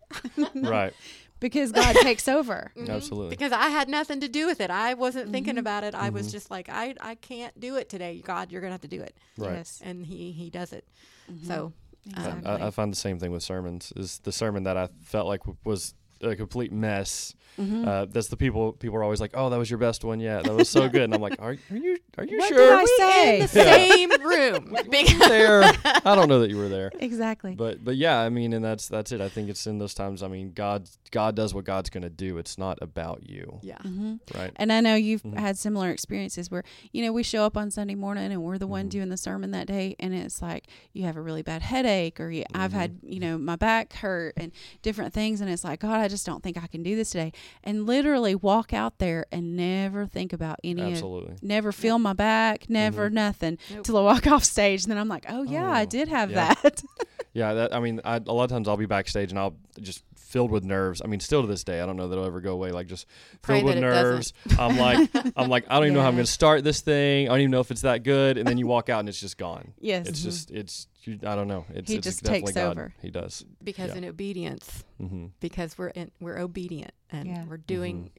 Right. 0.57 0.93
Because 1.41 1.73
God 1.73 1.97
takes 2.03 2.29
over. 2.29 2.71
Mhm. 2.77 2.89
Absolutely. 2.91 3.31
Because 3.31 3.53
I 3.53 3.69
had 3.71 3.89
nothing 3.89 4.21
to 4.21 4.29
do 4.29 4.47
with 4.47 4.61
it. 4.61 4.71
I 4.71 4.95
wasn't 4.95 5.33
thinking 5.33 5.57
Mhm. 5.57 5.61
about 5.61 5.85
it. 5.85 5.95
I 5.95 6.11
was 6.11 6.29
Mhm. 6.29 6.33
just 6.33 6.51
like, 6.51 6.69
I, 6.69 6.95
I 7.01 7.15
can't 7.17 7.59
do 7.59 7.77
it 7.77 7.89
today. 7.89 8.21
God, 8.25 8.53
you're 8.53 8.61
gonna 8.61 8.73
have 8.73 8.81
to 8.83 8.89
do 8.89 9.01
it, 9.01 9.17
Right. 9.39 9.53
Yes. 9.55 9.81
and 9.83 10.05
he 10.07 10.33
he 10.33 10.51
does 10.51 10.73
it. 10.73 10.85
Mhm. 11.31 11.47
So 11.47 11.73
I- 12.15 12.21
Exactly. 12.21 12.47
I, 12.51 12.67
I 12.69 12.71
find 12.71 12.93
the 12.93 12.97
same 12.97 13.19
thing 13.19 13.31
with 13.33 13.43
sermons. 13.43 13.93
Is 13.97 14.19
the 14.21 14.33
sermon 14.33 14.63
that 14.65 14.77
I 14.77 14.89
felt 15.03 15.27
like 15.27 15.41
w- 15.41 15.57
was 15.65 15.95
a 16.23 16.37
complete 16.37 16.71
mess. 16.73 17.35
Mhm. 17.59 17.87
Uh, 17.87 18.05
that's 18.07 18.29
the 18.29 18.37
people. 18.37 18.73
People 18.73 18.97
are 18.99 19.03
always 19.03 19.21
like, 19.21 19.31
"Oh, 19.35 19.49
that 19.51 19.59
was 19.59 19.71
your 19.71 19.79
best 19.79 20.05
one 20.05 20.21
yet. 20.21 20.45
That 20.45 20.55
was 20.55 20.69
so 20.69 20.89
good." 20.89 21.03
And 21.03 21.15
I'm 21.15 21.21
like, 21.23 21.37
"Are, 21.41 21.57
are 21.71 21.77
you? 21.77 21.99
Are 22.19 22.25
you 22.25 22.39
What 22.39 22.49
did 22.51 22.57
sure?" 22.57 22.75
I 22.79 22.85
say? 22.99 23.35
in 23.35 23.41
the 23.43 23.49
same 23.49 24.11
room. 24.23 24.77
You 24.93 25.19
there. 25.29 25.63
I 26.05 26.15
don't 26.15 26.29
know 26.29 26.41
that 26.41 26.51
you 26.51 26.57
were 26.57 26.69
there. 26.69 26.91
exactly. 26.99 27.55
But 27.55 27.85
but 27.85 27.97
yeah, 27.97 28.19
I 28.21 28.29
mean, 28.29 28.53
and 28.53 28.65
that's 28.65 28.89
that's 28.89 29.13
it. 29.13 29.21
I 29.21 29.29
think 29.29 29.49
it's 29.49 29.67
in 29.67 29.79
those 29.79 29.95
times. 29.95 30.23
I 30.23 30.29
mean, 30.29 30.53
God 30.53 30.89
God 31.11 31.35
does 31.35 31.55
what 31.55 31.65
God's 31.65 31.91
going 31.91 32.03
to 32.03 32.11
do. 32.11 32.39
It's 32.39 32.57
not 32.59 32.79
about 32.83 33.29
you, 33.29 33.59
yeah. 33.63 33.79
hmm 33.79 34.15
right? 34.35 34.53
And 34.57 34.73
I 34.73 34.81
know 34.81 34.95
you've 34.95 35.23
Mhm. 35.23 35.39
had 35.39 35.59
similar 35.59 35.91
experiences 35.91 36.51
where, 36.51 36.63
you 36.93 37.05
know, 37.05 37.13
we 37.13 37.23
show 37.23 37.45
up 37.45 37.57
on 37.57 37.71
Sunday 37.71 37.95
morning 37.97 38.31
and 38.33 38.43
we're 38.43 38.59
the 38.59 38.67
one 38.67 38.87
Mhm. 38.87 38.91
doing 38.91 39.09
the 39.09 39.17
sermon 39.17 39.51
that 39.53 39.67
day, 39.67 39.97
and 39.99 40.15
it's 40.15 40.41
like 40.43 40.67
you 40.93 41.05
have 41.05 41.17
a 41.17 41.21
really 41.21 41.43
bad 41.43 41.63
headache, 41.63 42.21
or 42.21 42.31
you, 42.31 42.45
I've 42.55 42.73
had, 42.73 42.99
you 43.03 43.19
know, 43.21 43.39
my 43.39 43.57
back 43.57 43.93
hurt 43.95 44.35
and 44.37 44.53
different 44.83 45.13
things, 45.15 45.41
and 45.41 45.51
it's 45.51 45.65
like, 45.65 45.81
God, 45.81 45.99
I 46.01 46.09
just 46.09 46.25
don't 46.27 46.43
think 46.43 46.57
I 46.63 46.67
can 46.67 46.83
do 46.83 46.95
this 46.97 47.11
today. 47.11 47.33
And 47.65 47.87
literally 47.87 48.35
walk 48.35 48.73
out 48.73 48.99
there 48.99 49.27
and 49.33 49.57
never 49.57 50.07
think 50.07 50.33
about 50.33 50.59
any 50.65 50.93
of 50.93 51.05
Never 51.43 51.73
feel 51.73 51.99
my 52.03 52.13
back, 52.13 52.69
never 52.71 53.09
Mhm. 53.11 53.15
nothing 53.15 53.59
Nope. 53.73 53.85
till 53.85 53.97
I 53.99 54.03
walk 54.03 54.27
off 54.35 54.45
stage. 54.45 54.83
And 54.85 54.91
then 54.91 54.99
I'm 54.99 55.09
like, 55.09 55.27
oh, 55.29 55.43
yeah, 55.43 55.71
I 55.71 55.83
Oh, 55.83 55.87
did 55.87 56.09
have 56.09 56.31
yeah. 56.31 56.55
that. 56.63 56.83
Yeah, 57.33 57.55
that 57.55 57.73
I 57.73 57.79
mean, 57.79 58.01
I, 58.05 58.17
a 58.17 58.33
lot 58.33 58.43
of 58.43 58.51
times 58.51 58.67
I'll 58.67 58.77
be 58.77 58.87
backstage 58.87 59.31
and 59.31 59.39
I'll 59.39 59.55
just 59.81 60.03
filled 60.17 60.51
with 60.51 60.65
nerves. 60.65 61.01
I 61.05 61.07
mean, 61.07 61.21
still 61.21 61.43
to 61.43 61.47
this 61.47 61.63
day, 61.63 61.81
I 61.81 61.87
don't 61.87 61.97
know 61.97 62.09
that 62.09 62.15
it'll 62.15 62.27
ever 62.27 62.41
go 62.41 62.53
away. 62.55 62.73
Like 62.73 62.89
just 62.89 63.07
Pray 63.41 63.61
filled 63.61 63.67
with 63.75 63.79
nerves. 63.79 64.33
I'm 64.59 64.77
like, 64.77 65.09
I'm 65.37 65.49
like, 65.49 65.65
I 65.71 65.77
don't 65.77 65.85
even 65.85 65.95
know 65.95 66.01
how 66.03 66.09
I'm 66.09 66.15
going 66.17 66.27
to 66.27 66.31
start 66.31 66.65
this 66.65 66.81
thing. 66.81 67.29
I 67.29 67.33
don't 67.33 67.43
even 67.43 67.53
know 67.53 67.61
if 67.61 67.71
it's 67.71 67.83
that 67.83 68.03
good. 68.03 68.37
And 68.37 68.49
then 68.49 68.59
you 68.59 68.67
walk 68.67 68.89
out 68.89 68.99
and 68.99 69.09
it's 69.09 69.21
just 69.21 69.39
gone. 69.39 69.75
yes. 69.81 70.09
It's 70.09 70.25
just, 70.25 70.51
it's, 70.51 70.89
you, 71.05 71.21
I 71.25 71.37
don't 71.37 71.47
know. 71.47 71.67
It's, 71.73 71.89
He 71.93 71.99
it's 71.99 72.05
just 72.05 72.25
takes 72.25 72.51
God. 72.51 72.73
over. 72.73 72.95
He 73.01 73.11
does. 73.13 73.45
Because 73.63 73.91
Yeah. 73.93 73.99
in 73.99 74.05
obedience, 74.07 74.83
hmm 74.99 75.27
because 75.39 75.79
we're 75.79 75.89
in, 75.91 76.11
we're 76.21 76.39
obedient 76.41 76.95
and 77.13 77.29
Yeah. 77.29 77.45
we're 77.49 77.59
doing, 77.59 78.11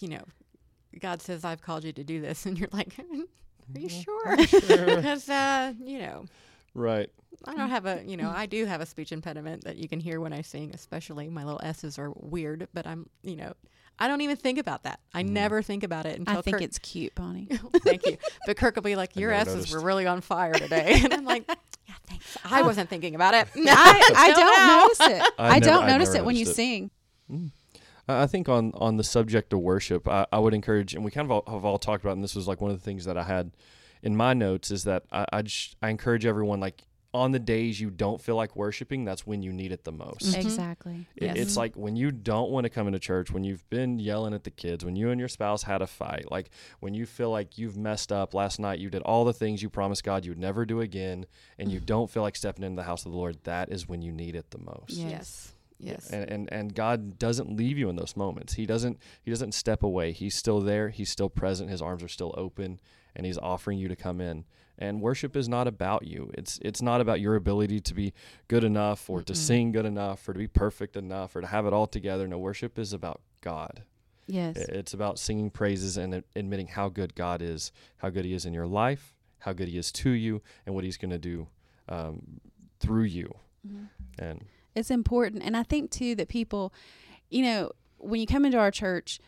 you 0.00 0.08
know, 0.08 0.22
God 1.00 1.22
says 1.22 1.44
I've 1.44 1.62
called 1.62 1.84
you 1.84 1.92
to 1.92 2.04
do 2.04 2.20
this, 2.20 2.46
and 2.46 2.58
you're 2.58 2.68
like, 2.72 2.94
are 2.98 3.80
you 3.80 3.88
sure? 3.88 4.46
Sure. 4.46 4.86
Because 4.96 5.28
uh, 5.28 5.72
you 5.82 5.98
know, 6.00 6.26
right. 6.74 7.10
I 7.46 7.54
don't 7.54 7.70
have 7.70 7.84
a, 7.86 8.02
you 8.06 8.16
know, 8.16 8.30
I 8.34 8.46
do 8.46 8.64
have 8.66 8.80
a 8.80 8.86
speech 8.86 9.12
impediment 9.12 9.64
that 9.64 9.76
you 9.76 9.88
can 9.88 10.00
hear 10.00 10.20
when 10.20 10.32
I 10.32 10.42
sing, 10.42 10.70
especially 10.74 11.28
my 11.28 11.44
little 11.44 11.60
S's 11.62 11.98
are 11.98 12.10
weird, 12.16 12.68
but 12.72 12.86
I'm, 12.86 13.08
you 13.22 13.36
know, 13.36 13.52
I 13.98 14.08
don't 14.08 14.20
even 14.22 14.36
think 14.36 14.58
about 14.58 14.82
that. 14.84 14.98
I 15.12 15.22
Mhm. 15.22 15.28
never 15.30 15.62
think 15.62 15.82
about 15.84 16.06
it 16.06 16.18
until 16.18 16.38
I 16.38 16.42
think 16.42 16.56
Kirk, 16.56 16.62
it's 16.62 16.78
cute, 16.78 17.14
Bonnie. 17.14 17.48
thank 17.84 18.06
you. 18.06 18.16
But 18.46 18.56
Kirk 18.56 18.74
will 18.76 18.82
be 18.82 18.96
like, 18.96 19.14
your 19.16 19.30
S's 19.32 19.54
noticed. 19.54 19.72
were 19.74 19.80
really 19.80 20.06
on 20.06 20.20
fire 20.20 20.52
today. 20.54 21.00
And 21.04 21.12
I'm 21.12 21.24
like, 21.24 21.44
yeah, 21.86 21.94
thanks. 22.08 22.36
I 22.44 22.62
wasn't 22.62 22.88
thinking 22.88 23.14
about 23.14 23.34
it. 23.34 23.46
I, 23.56 24.12
I 24.16 24.32
don't 24.32 24.56
now. 24.56 24.80
notice 24.80 25.00
it. 25.26 25.32
I 25.38 25.48
I, 25.48 25.58
never- 25.58 25.64
don't 25.66 25.84
I 25.84 25.88
notice 25.88 26.14
it 26.14 26.24
when 26.24 26.34
you 26.36 26.46
it. 26.46 26.54
sing. 26.54 26.90
Mm. 27.30 27.50
I 28.08 28.22
I 28.22 28.26
think 28.26 28.48
on 28.48 28.72
on 28.74 28.96
the 28.96 29.04
subject 29.04 29.52
of 29.52 29.60
worship, 29.60 30.08
I, 30.08 30.26
I 30.32 30.38
would 30.38 30.54
encourage, 30.54 30.94
and 30.94 31.04
we 31.04 31.10
kind 31.10 31.26
of 31.26 31.30
all, 31.30 31.52
have 31.54 31.64
all 31.64 31.78
talked 31.78 32.04
about, 32.04 32.14
and 32.16 32.24
this 32.24 32.34
was 32.34 32.46
like 32.48 32.60
one 32.60 32.70
of 32.70 32.76
the 32.78 32.84
things 32.84 33.04
that 33.06 33.16
I 33.16 33.22
had 33.24 33.52
in 34.02 34.16
my 34.16 34.34
notes 34.34 34.70
is 34.70 34.84
that 34.84 35.04
I 35.12 35.24
I, 35.32 35.42
just, 35.42 35.76
I 35.82 35.88
encourage 35.90 36.26
everyone 36.26 36.60
like 36.60 36.82
on 37.14 37.30
the 37.30 37.38
days 37.38 37.80
you 37.80 37.90
don't 37.90 38.20
feel 38.20 38.34
like 38.34 38.56
worshiping, 38.56 39.04
that's 39.04 39.24
when 39.24 39.40
you 39.40 39.52
need 39.52 39.70
it 39.70 39.84
the 39.84 39.92
most. 39.92 40.24
Mhm. 40.34 40.40
Exactly. 40.40 41.06
It- 41.14 41.26
Yes. 41.26 41.36
It's 41.36 41.56
like 41.56 41.76
when 41.76 41.94
you 41.94 42.10
don't 42.10 42.50
want 42.50 42.64
to 42.64 42.68
come 42.70 42.88
into 42.88 42.98
church, 42.98 43.30
when 43.30 43.44
you've 43.44 43.64
been 43.70 44.00
yelling 44.00 44.34
at 44.34 44.42
the 44.42 44.50
kids, 44.50 44.84
when 44.84 44.96
you 44.96 45.10
and 45.10 45.20
your 45.20 45.28
spouse 45.28 45.62
had 45.62 45.80
a 45.80 45.86
fight, 45.86 46.28
like 46.32 46.50
when 46.80 46.92
you 46.92 47.06
feel 47.06 47.30
like 47.30 47.56
you've 47.56 47.76
messed 47.76 48.10
up 48.10 48.34
last 48.34 48.58
night, 48.58 48.80
you 48.80 48.90
did 48.90 49.00
all 49.02 49.24
the 49.24 49.32
things 49.32 49.62
you 49.62 49.70
promised 49.70 50.02
God 50.02 50.24
you 50.24 50.32
would 50.32 50.40
never 50.40 50.66
do 50.66 50.80
again, 50.80 51.26
and 51.56 51.70
you 51.70 51.78
don't 51.78 52.10
feel 52.10 52.22
like 52.24 52.34
stepping 52.34 52.64
into 52.64 52.74
the 52.74 52.82
house 52.82 53.06
of 53.06 53.12
the 53.12 53.16
Lord, 53.18 53.38
that 53.44 53.70
is 53.70 53.88
when 53.88 54.02
you 54.02 54.10
need 54.10 54.34
it 54.34 54.50
the 54.50 54.58
most. 54.58 54.90
Yeah. 54.94 55.10
Yes. 55.10 55.52
Yes. 55.86 56.10
And, 56.10 56.30
and 56.30 56.52
and 56.52 56.74
God 56.74 57.18
doesn't 57.18 57.54
leave 57.56 57.78
you 57.78 57.88
in 57.88 57.96
those 57.96 58.16
moments. 58.16 58.54
He 58.54 58.66
doesn't 58.66 58.98
he 59.22 59.30
doesn't 59.30 59.52
step 59.52 59.82
away. 59.82 60.12
He's 60.12 60.34
still 60.34 60.60
there. 60.60 60.88
He's 60.88 61.10
still 61.10 61.28
present. 61.28 61.70
His 61.70 61.82
arms 61.82 62.02
are 62.02 62.08
still 62.08 62.34
open 62.36 62.80
and 63.14 63.26
he's 63.26 63.38
offering 63.38 63.78
you 63.78 63.88
to 63.88 63.96
come 63.96 64.20
in. 64.20 64.44
And 64.76 65.00
worship 65.00 65.36
is 65.36 65.48
not 65.48 65.68
about 65.68 66.04
you. 66.06 66.30
It's 66.34 66.58
it's 66.62 66.82
not 66.82 67.00
about 67.00 67.20
your 67.20 67.36
ability 67.36 67.80
to 67.80 67.94
be 67.94 68.12
good 68.48 68.64
enough 68.64 69.08
or 69.08 69.22
to 69.22 69.32
Mm-mm. 69.32 69.36
sing 69.36 69.72
good 69.72 69.86
enough 69.86 70.28
or 70.28 70.32
to 70.32 70.38
be 70.38 70.48
perfect 70.48 70.96
enough 70.96 71.36
or 71.36 71.40
to 71.42 71.46
have 71.46 71.66
it 71.66 71.72
all 71.72 71.86
together. 71.86 72.26
No, 72.26 72.38
worship 72.38 72.78
is 72.78 72.92
about 72.92 73.20
God. 73.40 73.82
Yes. 74.26 74.56
It's 74.56 74.94
about 74.94 75.18
singing 75.18 75.50
praises 75.50 75.96
and 75.98 76.24
admitting 76.34 76.66
how 76.68 76.88
good 76.88 77.14
God 77.14 77.42
is, 77.42 77.70
how 77.98 78.08
good 78.10 78.24
He 78.24 78.32
is 78.32 78.46
in 78.46 78.54
your 78.54 78.66
life, 78.66 79.14
how 79.40 79.52
good 79.52 79.68
He 79.68 79.76
is 79.76 79.92
to 79.92 80.10
you, 80.10 80.40
and 80.64 80.74
what 80.74 80.82
He's 80.82 80.96
going 80.96 81.10
to 81.10 81.18
do 81.18 81.46
um, 81.90 82.40
through 82.80 83.02
you. 83.04 83.32
Mhm. 83.68 83.88
And 84.18 84.44
It's 84.74 84.90
important, 84.90 85.42
and 85.42 85.56
I 85.56 85.62
think 85.62 85.90
too 85.90 86.14
that 86.16 86.28
people, 86.28 86.72
you 87.30 87.42
know, 87.42 87.72
when 87.98 88.20
you 88.20 88.26
come 88.26 88.44
into 88.44 88.58
our 88.58 88.70
church, 88.70 89.20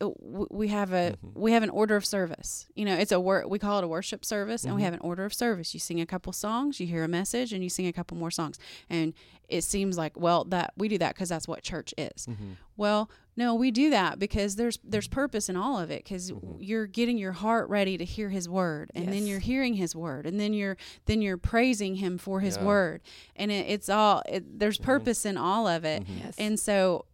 we 0.00 0.68
have 0.68 0.92
a 0.92 1.16
Mhm. 1.24 1.34
we 1.34 1.52
have 1.52 1.62
an 1.62 1.70
order 1.70 1.96
of 1.96 2.04
service. 2.04 2.66
You 2.74 2.84
know, 2.84 2.94
it's 2.94 3.12
a 3.12 3.18
wor- 3.20 3.46
we 3.48 3.58
call 3.58 3.78
it 3.78 3.84
a 3.84 3.88
worship 3.88 4.24
service, 4.24 4.64
and 4.64 4.74
we 4.74 4.80
Mhm. 4.82 4.84
have 4.84 4.94
an 4.94 5.00
order 5.00 5.24
of 5.24 5.32
service. 5.32 5.72
You 5.72 5.80
sing 5.80 6.00
a 6.00 6.06
couple 6.06 6.32
songs, 6.32 6.78
you 6.80 6.86
hear 6.86 7.02
a 7.04 7.08
message, 7.08 7.52
and 7.52 7.62
you 7.64 7.70
sing 7.70 7.86
a 7.86 7.92
couple 7.92 8.16
more 8.16 8.30
songs. 8.30 8.58
And 8.90 9.14
it 9.48 9.62
seems 9.62 9.96
like 9.96 10.18
well 10.18 10.44
that 10.44 10.74
we 10.76 10.88
do 10.88 10.98
that 10.98 11.14
because 11.14 11.28
that's 11.30 11.48
what 11.48 11.62
church 11.62 11.94
is. 11.96 12.28
Well, 12.76 13.08
no, 13.38 13.54
we 13.54 13.70
do 13.70 13.88
that 13.90 14.18
because 14.18 14.56
there's 14.56 14.78
there's 14.84 15.08
purpose 15.08 15.48
in 15.48 15.56
all 15.56 15.78
of 15.78 15.90
it 15.90 16.04
because 16.04 16.30
Mhm. 16.30 16.56
you're 16.60 16.86
getting 16.86 17.16
your 17.16 17.32
heart 17.32 17.68
ready 17.70 17.96
to 17.96 18.04
hear 18.04 18.28
His 18.28 18.48
word, 18.48 18.90
and 18.94 19.08
then 19.10 19.26
you're 19.26 19.38
hearing 19.40 19.74
His 19.74 19.94
word, 19.96 20.26
and 20.26 20.38
then 20.38 20.52
you're 20.52 20.76
then 21.06 21.22
you're 21.22 21.38
praising 21.38 21.96
Him 21.96 22.18
for 22.18 22.40
His 22.40 22.56
Yeah. 22.56 22.64
word, 22.64 23.00
and 23.34 23.50
it, 23.50 23.66
it's 23.68 23.88
all 23.88 24.22
it, 24.28 24.58
there's 24.58 24.78
Mhm. 24.78 24.82
purpose 24.84 25.24
in 25.24 25.36
all 25.38 25.66
of 25.66 25.84
it, 25.86 26.02
yes. 26.06 26.34
and 26.36 26.60
so 26.60 27.06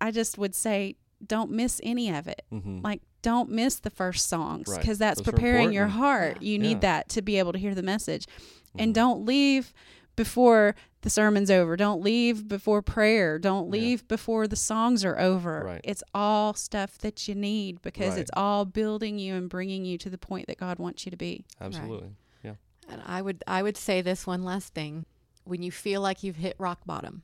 I 0.00 0.10
just 0.12 0.38
would 0.38 0.54
say 0.54 0.96
don't 1.26 1.50
miss 1.50 1.80
any 1.82 2.10
of 2.14 2.26
it. 2.26 2.42
Mhm. 2.52 2.82
Like 2.82 3.02
don't 3.22 3.50
miss 3.50 3.78
the 3.80 3.90
first 3.90 4.28
songs 4.28 4.66
Right. 4.68 4.80
because 4.80 4.98
that's 4.98 5.20
Those 5.20 5.26
preparing 5.32 5.72
your 5.72 5.88
heart. 5.88 6.38
Yeah. 6.40 6.48
You 6.52 6.58
need 6.58 6.70
Yeah. 6.76 6.78
that 6.80 7.08
to 7.10 7.22
be 7.22 7.38
able 7.38 7.52
to 7.52 7.58
hear 7.58 7.74
the 7.74 7.82
message, 7.82 8.26
Mhm. 8.26 8.82
and 8.82 8.94
don't 8.94 9.24
leave 9.26 9.72
before 10.16 10.74
the 11.02 11.10
sermon's 11.10 11.50
over. 11.50 11.76
Don't 11.76 12.02
leave 12.02 12.46
before 12.48 12.82
prayer. 12.82 13.38
Don't 13.38 13.66
Yeah. 13.66 13.72
leave 13.80 14.08
before 14.08 14.46
the 14.48 14.56
songs 14.56 15.04
are 15.04 15.18
over. 15.18 15.62
Right. 15.64 15.80
It's 15.84 16.02
all 16.14 16.52
stuff 16.54 16.98
that 16.98 17.26
you 17.28 17.34
need 17.34 17.80
because 17.80 18.10
Right. 18.10 18.18
it's 18.20 18.30
all 18.34 18.64
building 18.66 19.18
you 19.18 19.34
and 19.34 19.48
bringing 19.48 19.84
you 19.86 19.96
to 19.98 20.10
the 20.10 20.18
point 20.18 20.46
that 20.48 20.58
God 20.58 20.78
wants 20.78 21.06
you 21.06 21.10
to 21.10 21.16
be. 21.16 21.44
Absolutely. 21.60 22.10
Yeah. 22.42 22.54
And 22.88 23.02
I 23.06 23.22
would 23.22 23.42
I 23.46 23.62
would 23.62 23.76
say 23.76 24.02
this 24.02 24.26
one 24.26 24.42
last 24.42 24.74
thing. 24.74 25.06
When 25.44 25.62
you 25.62 25.70
feel 25.72 26.00
like 26.02 26.22
you've 26.22 26.36
hit 26.36 26.54
rock 26.58 26.80
bottom, 26.84 27.22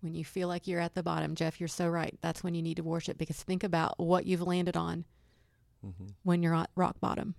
when 0.00 0.14
you 0.14 0.24
feel 0.24 0.48
like 0.48 0.66
you're 0.66 0.80
at 0.80 0.94
the 0.94 1.02
bottom, 1.02 1.34
Jeff, 1.34 1.58
you're 1.60 1.68
so 1.68 1.88
right. 1.88 2.16
That's 2.20 2.42
when 2.44 2.54
you 2.54 2.62
need 2.62 2.76
to 2.76 2.82
worship 2.84 3.18
because 3.18 3.42
think 3.42 3.64
about 3.64 3.98
what 3.98 4.26
you've 4.26 4.42
landed 4.42 4.76
on 4.76 5.04
hmm 5.82 6.06
when 6.22 6.42
you're 6.42 6.54
at 6.54 6.70
rock 6.74 6.98
bottom. 7.00 7.34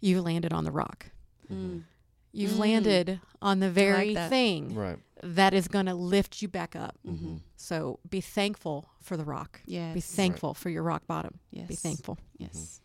You've 0.00 0.24
landed 0.24 0.52
on 0.52 0.64
the 0.64 0.70
rock. 0.72 1.10
Mhm. 1.50 1.84
You've 2.32 2.52
Mm. 2.52 2.58
landed 2.58 3.20
on 3.40 3.60
the 3.60 3.70
very 3.70 4.12
that. 4.14 4.28
thing 4.28 4.74
Right. 4.74 4.98
that 5.22 5.54
is 5.54 5.68
going 5.68 5.86
to 5.86 5.94
lift 5.94 6.42
you 6.42 6.48
back 6.48 6.76
up. 6.76 6.98
Mhm. 7.06 7.40
So 7.56 7.98
be 8.08 8.20
thankful 8.20 8.90
for 9.00 9.16
the 9.16 9.24
rock. 9.24 9.62
Yes. 9.64 9.94
Be 9.94 10.00
thankful 10.02 10.52
for 10.52 10.68
your 10.68 10.82
rock 10.82 11.06
bottom. 11.06 11.38
Yes. 11.50 11.68
Be 11.68 11.76
thankful. 11.76 12.18
Yes. 12.36 12.80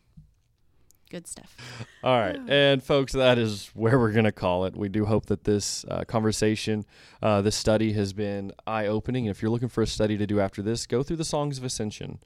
Good 1.11 1.27
stuff. 1.27 1.55
All 2.03 2.17
right. 2.17 2.39
And, 2.47 2.81
folks, 2.81 3.11
that 3.13 3.37
is 3.37 3.69
where 3.73 3.99
we're 3.99 4.13
going 4.13 4.25
to 4.25 4.31
call 4.31 4.65
it. 4.65 4.75
We 4.75 4.87
do 4.87 5.05
hope 5.05 5.25
that 5.25 5.43
this 5.43 5.85
uh, 5.89 6.05
conversation, 6.05 6.85
uh, 7.21 7.41
this 7.41 7.55
study 7.55 7.93
has 7.93 8.13
been 8.13 8.53
eye 8.65 8.87
opening. 8.87 9.27
And 9.27 9.35
if 9.35 9.41
you're 9.41 9.51
looking 9.51 9.67
for 9.67 9.81
a 9.81 9.87
study 9.87 10.17
to 10.17 10.25
do 10.25 10.39
after 10.39 10.61
this, 10.61 10.87
go 10.87 11.03
through 11.03 11.17
the 11.17 11.25
Songs 11.25 11.57
of 11.57 11.65
Ascension. 11.65 12.19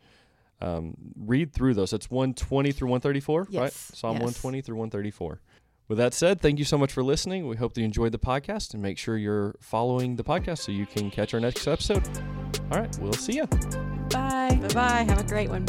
Um, 0.61 0.95
read 1.17 1.51
through 1.51 1.73
those. 1.73 1.93
It's 1.93 2.09
120 2.09 2.71
through 2.71 2.87
134, 2.89 3.41
right? 3.41 3.49
Yes, 3.49 3.91
Psalm 3.93 4.13
yes. 4.13 4.21
120 4.21 4.61
through 4.61 4.75
134. 4.75 5.41
With 5.87 5.97
that 5.97 6.13
said, 6.13 6.41
thank 6.41 6.59
you 6.59 6.65
so 6.65 6.77
much 6.77 6.91
for 6.93 7.03
listening. 7.03 7.47
We 7.47 7.57
hope 7.57 7.73
that 7.73 7.81
you 7.81 7.85
enjoyed 7.85 8.11
the 8.11 8.19
podcast 8.19 8.73
and 8.73 8.81
make 8.81 8.97
sure 8.97 9.17
you're 9.17 9.55
following 9.59 10.15
the 10.15 10.23
podcast 10.23 10.59
so 10.59 10.71
you 10.71 10.85
can 10.85 11.11
catch 11.11 11.33
our 11.33 11.39
next 11.39 11.67
episode. 11.67 12.07
All 12.71 12.79
right. 12.79 12.97
We'll 12.99 13.13
see 13.13 13.33
you. 13.33 13.45
Bye. 14.09 14.57
Bye 14.61 14.73
bye. 14.73 15.05
Have 15.07 15.19
a 15.19 15.23
great 15.23 15.49
one. 15.49 15.65